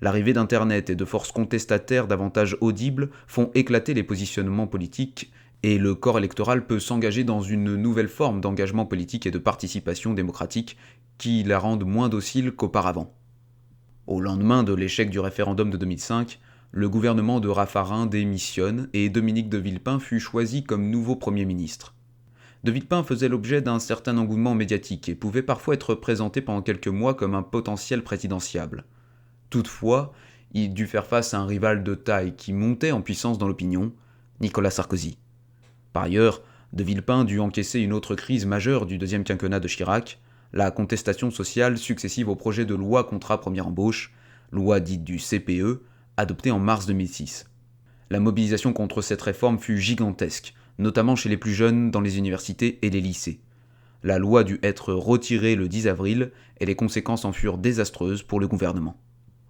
[0.00, 5.32] L'arrivée d'Internet et de forces contestataires davantage audibles font éclater les positionnements politiques
[5.64, 10.14] et le corps électoral peut s'engager dans une nouvelle forme d'engagement politique et de participation
[10.14, 10.76] démocratique
[11.18, 13.12] qui la rendent moins docile qu'auparavant.
[14.06, 16.38] Au lendemain de l'échec du référendum de 2005,
[16.70, 21.94] le gouvernement de Raffarin démissionne et Dominique de Villepin fut choisi comme nouveau Premier ministre.
[22.62, 26.88] De Villepin faisait l'objet d'un certain engouement médiatique et pouvait parfois être présenté pendant quelques
[26.88, 28.84] mois comme un potentiel présidentiable.
[29.50, 30.12] Toutefois,
[30.52, 33.92] il dut faire face à un rival de taille qui montait en puissance dans l'opinion,
[34.40, 35.18] Nicolas Sarkozy.
[35.92, 40.20] Par ailleurs, De Villepin dut encaisser une autre crise majeure du deuxième quinquennat de Chirac,
[40.52, 44.12] la contestation sociale successive au projet de loi contrat première embauche,
[44.52, 45.82] loi dite du CPE,
[46.18, 47.46] adoptée en mars 2006.
[48.10, 52.78] La mobilisation contre cette réforme fut gigantesque, notamment chez les plus jeunes dans les universités
[52.82, 53.40] et les lycées.
[54.02, 58.40] La loi dut être retirée le 10 avril et les conséquences en furent désastreuses pour
[58.40, 58.96] le gouvernement.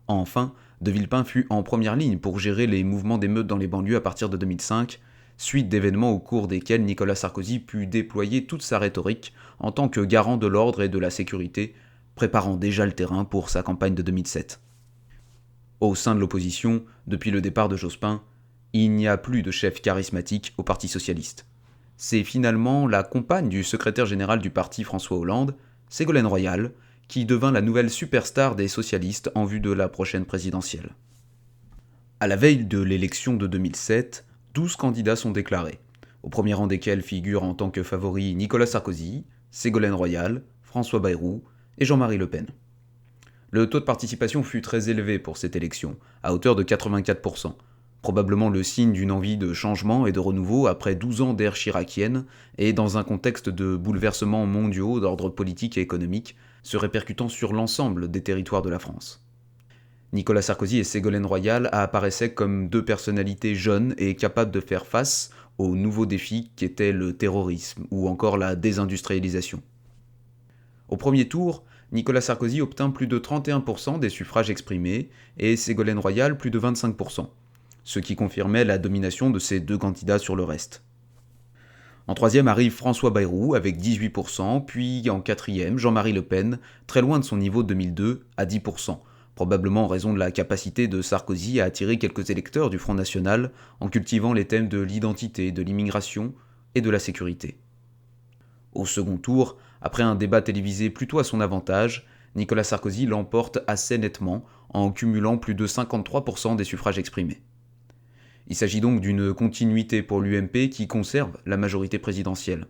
[0.09, 3.97] Enfin, De Villepin fut en première ligne pour gérer les mouvements d'émeutes dans les banlieues
[3.97, 5.01] à partir de 2005,
[5.37, 10.01] suite d'événements au cours desquels Nicolas Sarkozy put déployer toute sa rhétorique en tant que
[10.01, 11.75] garant de l'ordre et de la sécurité,
[12.15, 14.61] préparant déjà le terrain pour sa campagne de 2007.
[15.81, 18.23] Au sein de l'opposition, depuis le départ de Jospin,
[18.73, 21.47] il n'y a plus de chef charismatique au Parti socialiste.
[21.97, 25.55] C'est finalement la compagne du secrétaire général du parti François Hollande,
[25.89, 26.73] Ségolène Royal,
[27.09, 30.91] qui devint la nouvelle superstar des socialistes en vue de la prochaine présidentielle.
[32.21, 35.81] À la veille de l'élection de 2007, 12 candidats sont déclarés,
[36.23, 41.43] au premier rang desquels figurent en tant que favoris Nicolas Sarkozy, Ségolène Royal, François Bayrou
[41.79, 42.47] et Jean-Marie Le Pen.
[43.51, 47.55] Le taux de participation fut très élevé pour cette élection, à hauteur de 84%,
[48.03, 52.27] probablement le signe d'une envie de changement et de renouveau après 12 ans d'ère chiracienne
[52.59, 56.37] et dans un contexte de bouleversements mondiaux d'ordre politique et économique
[56.69, 59.25] se répercutant sur l'ensemble des territoires de la France.
[60.13, 65.31] Nicolas Sarkozy et Ségolène Royal apparaissaient comme deux personnalités jeunes et capables de faire face
[65.57, 69.63] aux nouveaux défis qu'étaient le terrorisme ou encore la désindustrialisation.
[70.91, 76.37] Au premier tour, Nicolas Sarkozy obtint plus de 31% des suffrages exprimés et Ségolène Royal
[76.37, 77.29] plus de 25%,
[77.83, 80.83] ce qui confirmait la domination de ces deux candidats sur le reste.
[82.09, 87.19] En troisième arrive François Bayrou avec 18%, puis en quatrième Jean-Marie Le Pen, très loin
[87.19, 88.99] de son niveau de 2002 à 10%,
[89.35, 93.53] probablement en raison de la capacité de Sarkozy à attirer quelques électeurs du Front National
[93.81, 96.33] en cultivant les thèmes de l'identité, de l'immigration
[96.75, 97.59] et de la sécurité.
[98.73, 102.07] Au second tour, après un débat télévisé plutôt à son avantage,
[102.37, 107.43] Nicolas Sarkozy l'emporte assez nettement en cumulant plus de 53% des suffrages exprimés.
[108.49, 112.67] Il s'agit donc d'une continuité pour l'UMP qui conserve la majorité présidentielle.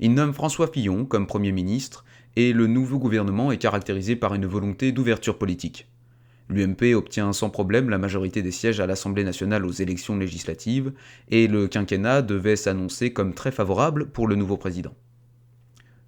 [0.00, 2.04] Il nomme François Fillon comme Premier ministre
[2.34, 5.88] et le nouveau gouvernement est caractérisé par une volonté d'ouverture politique.
[6.48, 10.92] L'UMP obtient sans problème la majorité des sièges à l'Assemblée nationale aux élections législatives,
[11.28, 14.94] et le quinquennat devait s'annoncer comme très favorable pour le nouveau président.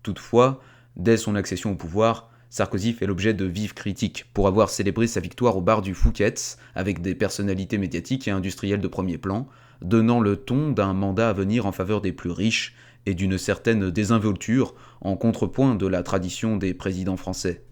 [0.03, 0.61] Toutefois,
[0.97, 5.21] dès son accession au pouvoir, Sarkozy fait l'objet de vives critiques pour avoir célébré sa
[5.21, 9.49] victoire au bar du Fouquet's avec des personnalités médiatiques et industrielles de premier plan,
[9.83, 12.75] donnant le ton d'un mandat à venir en faveur des plus riches
[13.07, 17.65] et d'une certaine désinvolture en contrepoint de la tradition des présidents français.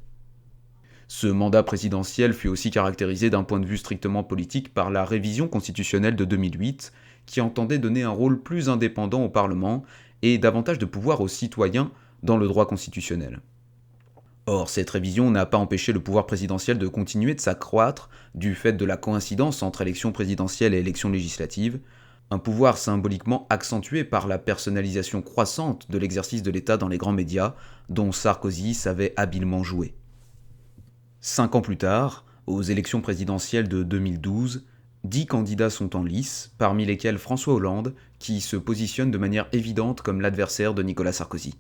[1.09, 5.49] Ce mandat présidentiel fut aussi caractérisé d'un point de vue strictement politique par la révision
[5.49, 6.93] constitutionnelle de 2008,
[7.27, 9.85] qui entendait donner un rôle plus indépendant au Parlement
[10.23, 13.41] et davantage de pouvoir aux citoyens dans le droit constitutionnel.
[14.49, 18.75] Or, cette révision n'a pas empêché le pouvoir présidentiel de continuer de s'accroître du fait
[18.75, 21.81] de la coïncidence entre élections présidentielles et élections législatives,
[22.31, 27.13] un pouvoir symboliquement accentué par la personnalisation croissante de l'exercice de l'État dans les grands
[27.13, 27.57] médias,
[27.89, 29.97] dont Sarkozy savait habilement jouer.
[31.21, 34.65] Cinq ans plus tard, aux élections présidentielles de 2012,
[35.03, 40.03] dix candidats sont en lice, parmi lesquels François Hollande, qui se positionne de manière évidente
[40.03, 41.55] comme l'adversaire de Nicolas Sarkozy.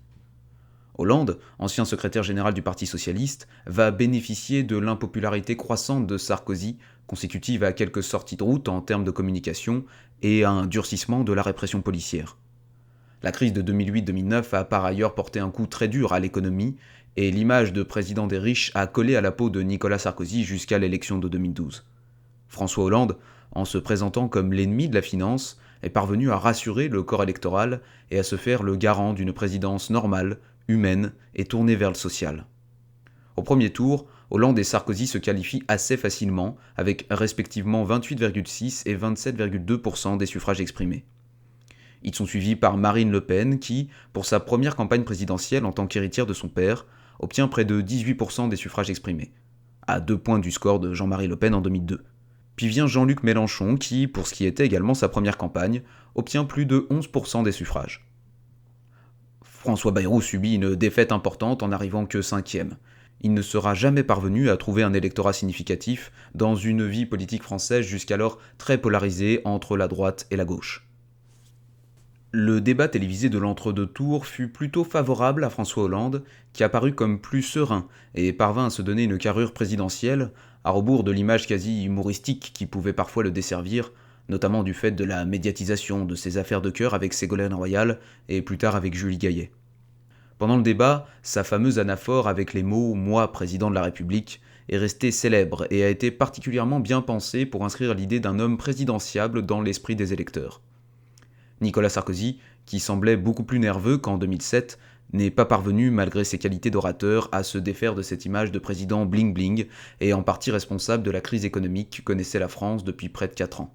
[0.98, 7.64] Hollande, ancien secrétaire général du Parti socialiste, va bénéficier de l'impopularité croissante de Sarkozy, consécutive
[7.64, 9.84] à quelques sorties de route en termes de communication
[10.22, 12.36] et à un durcissement de la répression policière.
[13.22, 16.76] La crise de 2008-2009 a par ailleurs porté un coup très dur à l'économie,
[17.16, 20.78] et l'image de président des riches a collé à la peau de Nicolas Sarkozy jusqu'à
[20.78, 21.86] l'élection de 2012.
[22.48, 23.16] François Hollande,
[23.52, 27.80] en se présentant comme l'ennemi de la finance, est parvenu à rassurer le corps électoral
[28.10, 30.38] et à se faire le garant d'une présidence normale,
[30.68, 32.46] humaine et tournée vers le social.
[33.36, 40.16] Au premier tour, Hollande et Sarkozy se qualifient assez facilement, avec respectivement 28,6 et 27,2%
[40.16, 41.04] des suffrages exprimés.
[42.02, 45.86] Ils sont suivis par Marine Le Pen qui, pour sa première campagne présidentielle en tant
[45.86, 46.86] qu'héritière de son père,
[47.18, 49.32] obtient près de 18% des suffrages exprimés,
[49.86, 52.04] à deux points du score de Jean-Marie Le Pen en 2002.
[52.56, 55.82] Puis vient Jean-Luc Mélenchon qui, pour ce qui était également sa première campagne,
[56.14, 58.05] obtient plus de 11% des suffrages.
[59.66, 62.76] François Bayrou subit une défaite importante en n'arrivant que cinquième.
[63.22, 67.84] Il ne sera jamais parvenu à trouver un électorat significatif dans une vie politique française
[67.84, 70.86] jusqu'alors très polarisée entre la droite et la gauche.
[72.30, 77.20] Le débat télévisé de l'entre-deux tours fut plutôt favorable à François Hollande, qui apparut comme
[77.20, 80.30] plus serein et parvint à se donner une carrure présidentielle,
[80.62, 83.90] à rebours de l'image quasi humoristique qui pouvait parfois le desservir,
[84.28, 87.98] notamment du fait de la médiatisation de ses affaires de cœur avec Ségolène Royal
[88.28, 89.50] et plus tard avec Julie Gaillet.
[90.38, 94.76] Pendant le débat, sa fameuse anaphore avec les mots Moi, président de la République est
[94.76, 99.62] restée célèbre et a été particulièrement bien pensée pour inscrire l'idée d'un homme présidentiable dans
[99.62, 100.60] l'esprit des électeurs.
[101.60, 104.78] Nicolas Sarkozy, qui semblait beaucoup plus nerveux qu'en 2007,
[105.12, 109.06] n'est pas parvenu, malgré ses qualités d'orateur, à se défaire de cette image de président
[109.06, 109.66] bling-bling
[110.00, 113.34] et en partie responsable de la crise économique que connaissait la France depuis près de
[113.34, 113.74] 4 ans.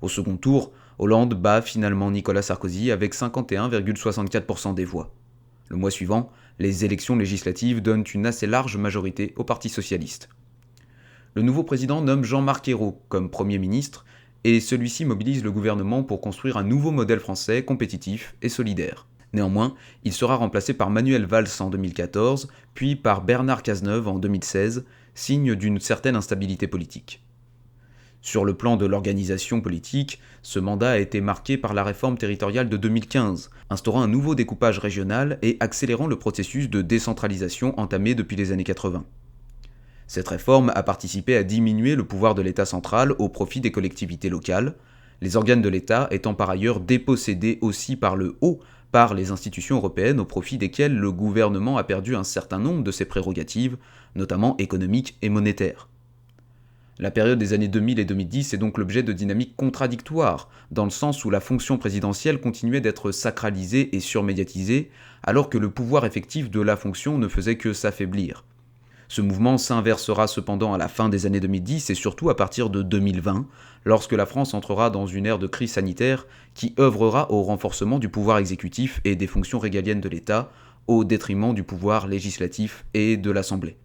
[0.00, 5.12] Au second tour, Hollande bat finalement Nicolas Sarkozy avec 51,64% des voix.
[5.68, 10.28] Le mois suivant, les élections législatives donnent une assez large majorité au Parti socialiste.
[11.34, 14.04] Le nouveau président nomme Jean-Marc Ayrault comme Premier ministre
[14.44, 19.06] et celui-ci mobilise le gouvernement pour construire un nouveau modèle français compétitif et solidaire.
[19.32, 19.74] Néanmoins,
[20.04, 24.84] il sera remplacé par Manuel Valls en 2014, puis par Bernard Cazeneuve en 2016,
[25.14, 27.22] signe d'une certaine instabilité politique.
[28.20, 32.68] Sur le plan de l'organisation politique, ce mandat a été marqué par la réforme territoriale
[32.68, 38.36] de 2015, instaurant un nouveau découpage régional et accélérant le processus de décentralisation entamé depuis
[38.36, 39.04] les années 80.
[40.08, 44.30] Cette réforme a participé à diminuer le pouvoir de l'État central au profit des collectivités
[44.30, 44.74] locales,
[45.20, 48.60] les organes de l'État étant par ailleurs dépossédés aussi par le haut
[48.90, 52.90] par les institutions européennes au profit desquelles le gouvernement a perdu un certain nombre de
[52.90, 53.76] ses prérogatives,
[54.14, 55.88] notamment économiques et monétaires.
[57.00, 60.90] La période des années 2000 et 2010 est donc l'objet de dynamiques contradictoires, dans le
[60.90, 64.90] sens où la fonction présidentielle continuait d'être sacralisée et surmédiatisée,
[65.22, 68.44] alors que le pouvoir effectif de la fonction ne faisait que s'affaiblir.
[69.06, 72.82] Ce mouvement s'inversera cependant à la fin des années 2010 et surtout à partir de
[72.82, 73.46] 2020,
[73.84, 78.08] lorsque la France entrera dans une ère de crise sanitaire qui œuvrera au renforcement du
[78.08, 80.50] pouvoir exécutif et des fonctions régaliennes de l'État,
[80.88, 83.76] au détriment du pouvoir législatif et de l'Assemblée.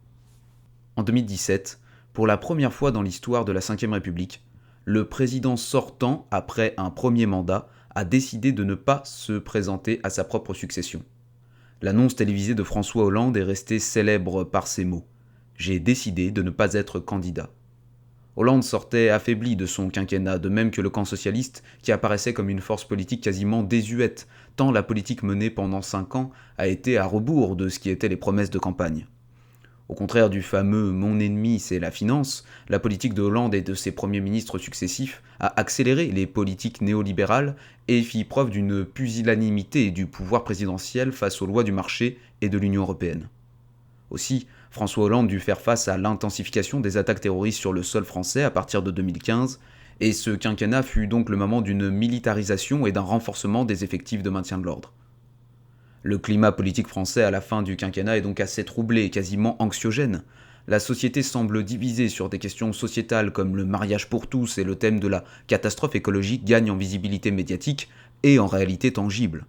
[0.96, 1.80] En 2017,
[2.14, 4.44] pour la première fois dans l'histoire de la Ve République,
[4.86, 10.10] le président sortant, après un premier mandat, a décidé de ne pas se présenter à
[10.10, 11.04] sa propre succession.
[11.82, 15.06] L'annonce télévisée de François Hollande est restée célèbre par ces mots.
[15.58, 17.50] J'ai décidé de ne pas être candidat.
[18.36, 22.50] Hollande sortait affaibli de son quinquennat, de même que le camp socialiste, qui apparaissait comme
[22.50, 27.06] une force politique quasiment désuète, tant la politique menée pendant cinq ans a été à
[27.06, 29.08] rebours de ce qui étaient les promesses de campagne.
[29.90, 33.74] Au contraire du fameux mon ennemi c'est la finance, la politique de Hollande et de
[33.74, 37.56] ses premiers ministres successifs a accéléré les politiques néolibérales
[37.90, 42.58] et fit preuve d'une pusillanimité du pouvoir présidentiel face aux lois du marché et de
[42.58, 43.28] l'Union européenne.
[44.10, 48.44] Aussi, François Hollande dut faire face à l'intensification des attaques terroristes sur le sol français
[48.44, 49.60] à partir de 2015,
[50.00, 54.30] et ce quinquennat fut donc le moment d'une militarisation et d'un renforcement des effectifs de
[54.30, 54.94] maintien de l'ordre.
[56.06, 60.24] Le climat politique français à la fin du quinquennat est donc assez troublé, quasiment anxiogène.
[60.68, 64.76] La société semble divisée sur des questions sociétales comme le mariage pour tous et le
[64.76, 67.90] thème de la catastrophe écologique gagne en visibilité médiatique
[68.22, 69.46] et en réalité tangible.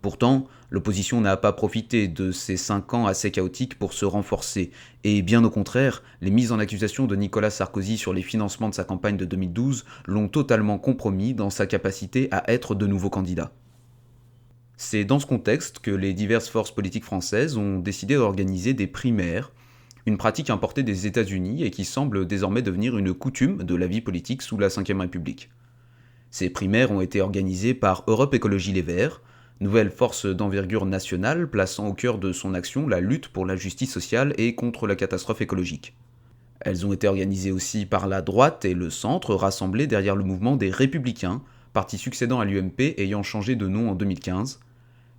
[0.00, 4.70] Pourtant, l'opposition n'a pas profité de ces cinq ans assez chaotiques pour se renforcer,
[5.04, 8.74] et bien au contraire, les mises en accusation de Nicolas Sarkozy sur les financements de
[8.74, 13.52] sa campagne de 2012 l'ont totalement compromis dans sa capacité à être de nouveau candidat.
[14.78, 19.50] C'est dans ce contexte que les diverses forces politiques françaises ont décidé d'organiser des primaires,
[20.04, 24.02] une pratique importée des États-Unis et qui semble désormais devenir une coutume de la vie
[24.02, 25.48] politique sous la Ve République.
[26.30, 29.22] Ces primaires ont été organisées par Europe Écologie Les Verts,
[29.60, 33.90] nouvelle force d'envergure nationale plaçant au cœur de son action la lutte pour la justice
[33.90, 35.96] sociale et contre la catastrophe écologique.
[36.60, 40.56] Elles ont été organisées aussi par la droite et le centre rassemblés derrière le mouvement
[40.56, 41.40] des Républicains,
[41.72, 44.60] parti succédant à l'UMP ayant changé de nom en 2015,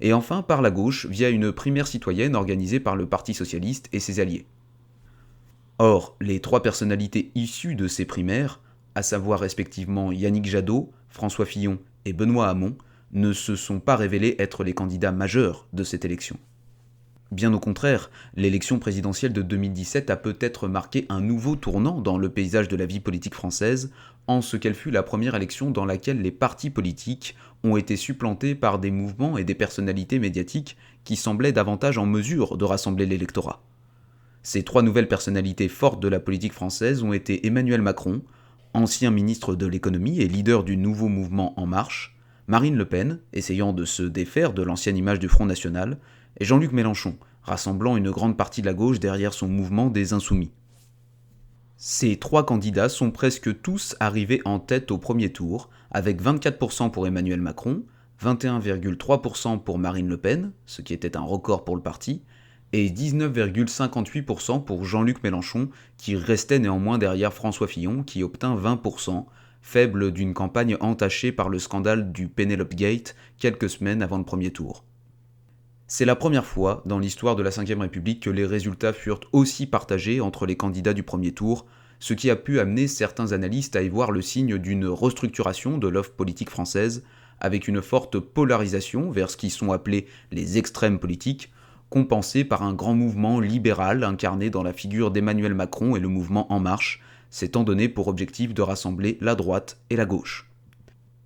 [0.01, 3.99] et enfin par la gauche via une primaire citoyenne organisée par le Parti socialiste et
[3.99, 4.45] ses alliés.
[5.79, 8.61] Or, les trois personnalités issues de ces primaires,
[8.95, 12.75] à savoir respectivement Yannick Jadot, François Fillon et Benoît Hamon,
[13.11, 16.37] ne se sont pas révélés être les candidats majeurs de cette élection.
[17.31, 22.29] Bien au contraire, l'élection présidentielle de 2017 a peut-être marqué un nouveau tournant dans le
[22.29, 23.91] paysage de la vie politique française,
[24.27, 28.55] en ce qu'elle fut la première élection dans laquelle les partis politiques ont été supplantés
[28.55, 33.63] par des mouvements et des personnalités médiatiques qui semblaient davantage en mesure de rassembler l'électorat.
[34.43, 38.21] Ces trois nouvelles personnalités fortes de la politique française ont été Emmanuel Macron,
[38.73, 42.17] ancien ministre de l'économie et leader du nouveau mouvement En Marche,
[42.47, 45.97] Marine Le Pen, essayant de se défaire de l'ancienne image du Front National,
[46.39, 50.51] et Jean-Luc Mélenchon, rassemblant une grande partie de la gauche derrière son mouvement des Insoumis.
[51.79, 57.05] Ces trois candidats sont presque tous arrivés en tête au premier tour, avec 24% pour
[57.05, 57.83] Emmanuel Macron,
[58.19, 62.23] 21,3% pour Marine Le Pen, ce qui était un record pour le parti,
[62.73, 69.25] et 19,58% pour Jean-Luc Mélenchon, qui restait néanmoins derrière François Fillon, qui obtint 20%,
[69.61, 74.49] faible d'une campagne entachée par le scandale du Penelope Gate quelques semaines avant le premier
[74.49, 74.86] tour.
[75.89, 79.65] C'est la première fois dans l'histoire de la Ve République que les résultats furent aussi
[79.65, 81.65] partagés entre les candidats du premier tour,
[81.99, 85.87] ce qui a pu amener certains analystes à y voir le signe d'une restructuration de
[85.87, 87.05] l'offre politique française,
[87.39, 91.53] avec une forte polarisation vers ce qui sont appelés les extrêmes politiques,
[91.89, 96.51] compensée par un grand mouvement libéral incarné dans la figure d'Emmanuel Macron et le mouvement
[96.51, 100.49] En Marche, s'étant donné pour objectif de rassembler la droite et la gauche.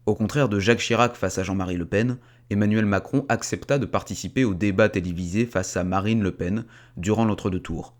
[0.06, 2.18] Au contraire de Jacques Chirac face à Jean-Marie Le Pen,
[2.52, 6.66] Emmanuel Macron accepta de participer au débat télévisé face à Marine Le Pen
[6.98, 7.96] durant l'entre-deux tours.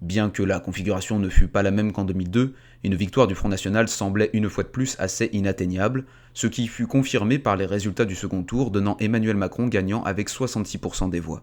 [0.00, 2.54] Bien que la configuration ne fût pas la même qu'en 2002,
[2.84, 6.04] une victoire du Front National semblait une fois de plus assez inatteignable,
[6.34, 10.30] ce qui fut confirmé par les résultats du second tour donnant Emmanuel Macron gagnant avec
[10.30, 11.42] 66% des voix.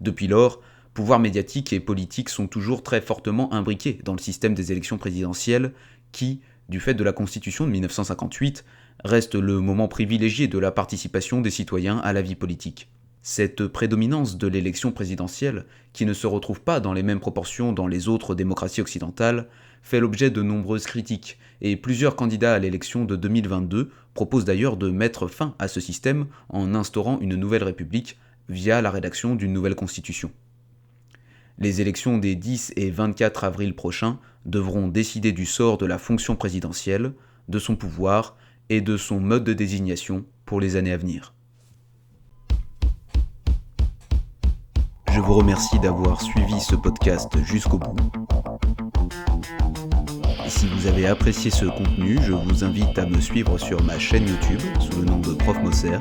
[0.00, 0.60] Depuis lors,
[0.94, 5.72] pouvoir médiatique et politique sont toujours très fortement imbriqués dans le système des élections présidentielles
[6.10, 6.40] qui,
[6.70, 8.64] du fait de la Constitution de 1958,
[9.04, 12.88] reste le moment privilégié de la participation des citoyens à la vie politique.
[13.24, 17.86] Cette prédominance de l'élection présidentielle, qui ne se retrouve pas dans les mêmes proportions dans
[17.86, 19.46] les autres démocraties occidentales,
[19.82, 24.90] fait l'objet de nombreuses critiques, et plusieurs candidats à l'élection de 2022 proposent d'ailleurs de
[24.90, 28.18] mettre fin à ce système en instaurant une nouvelle république
[28.48, 30.32] via la rédaction d'une nouvelle constitution.
[31.58, 36.34] Les élections des 10 et 24 avril prochains devront décider du sort de la fonction
[36.34, 37.12] présidentielle,
[37.48, 38.36] de son pouvoir
[38.68, 41.34] et de son mode de désignation pour les années à venir.
[45.10, 47.96] Je vous remercie d'avoir suivi ce podcast jusqu'au bout.
[50.48, 54.26] Si vous avez apprécié ce contenu, je vous invite à me suivre sur ma chaîne
[54.26, 55.98] YouTube sous le nom de Prof Mosser,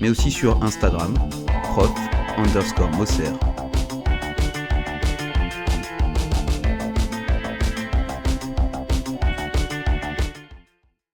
[0.00, 1.14] mais aussi sur Instagram,
[1.62, 1.90] prof
[2.36, 2.90] underscore.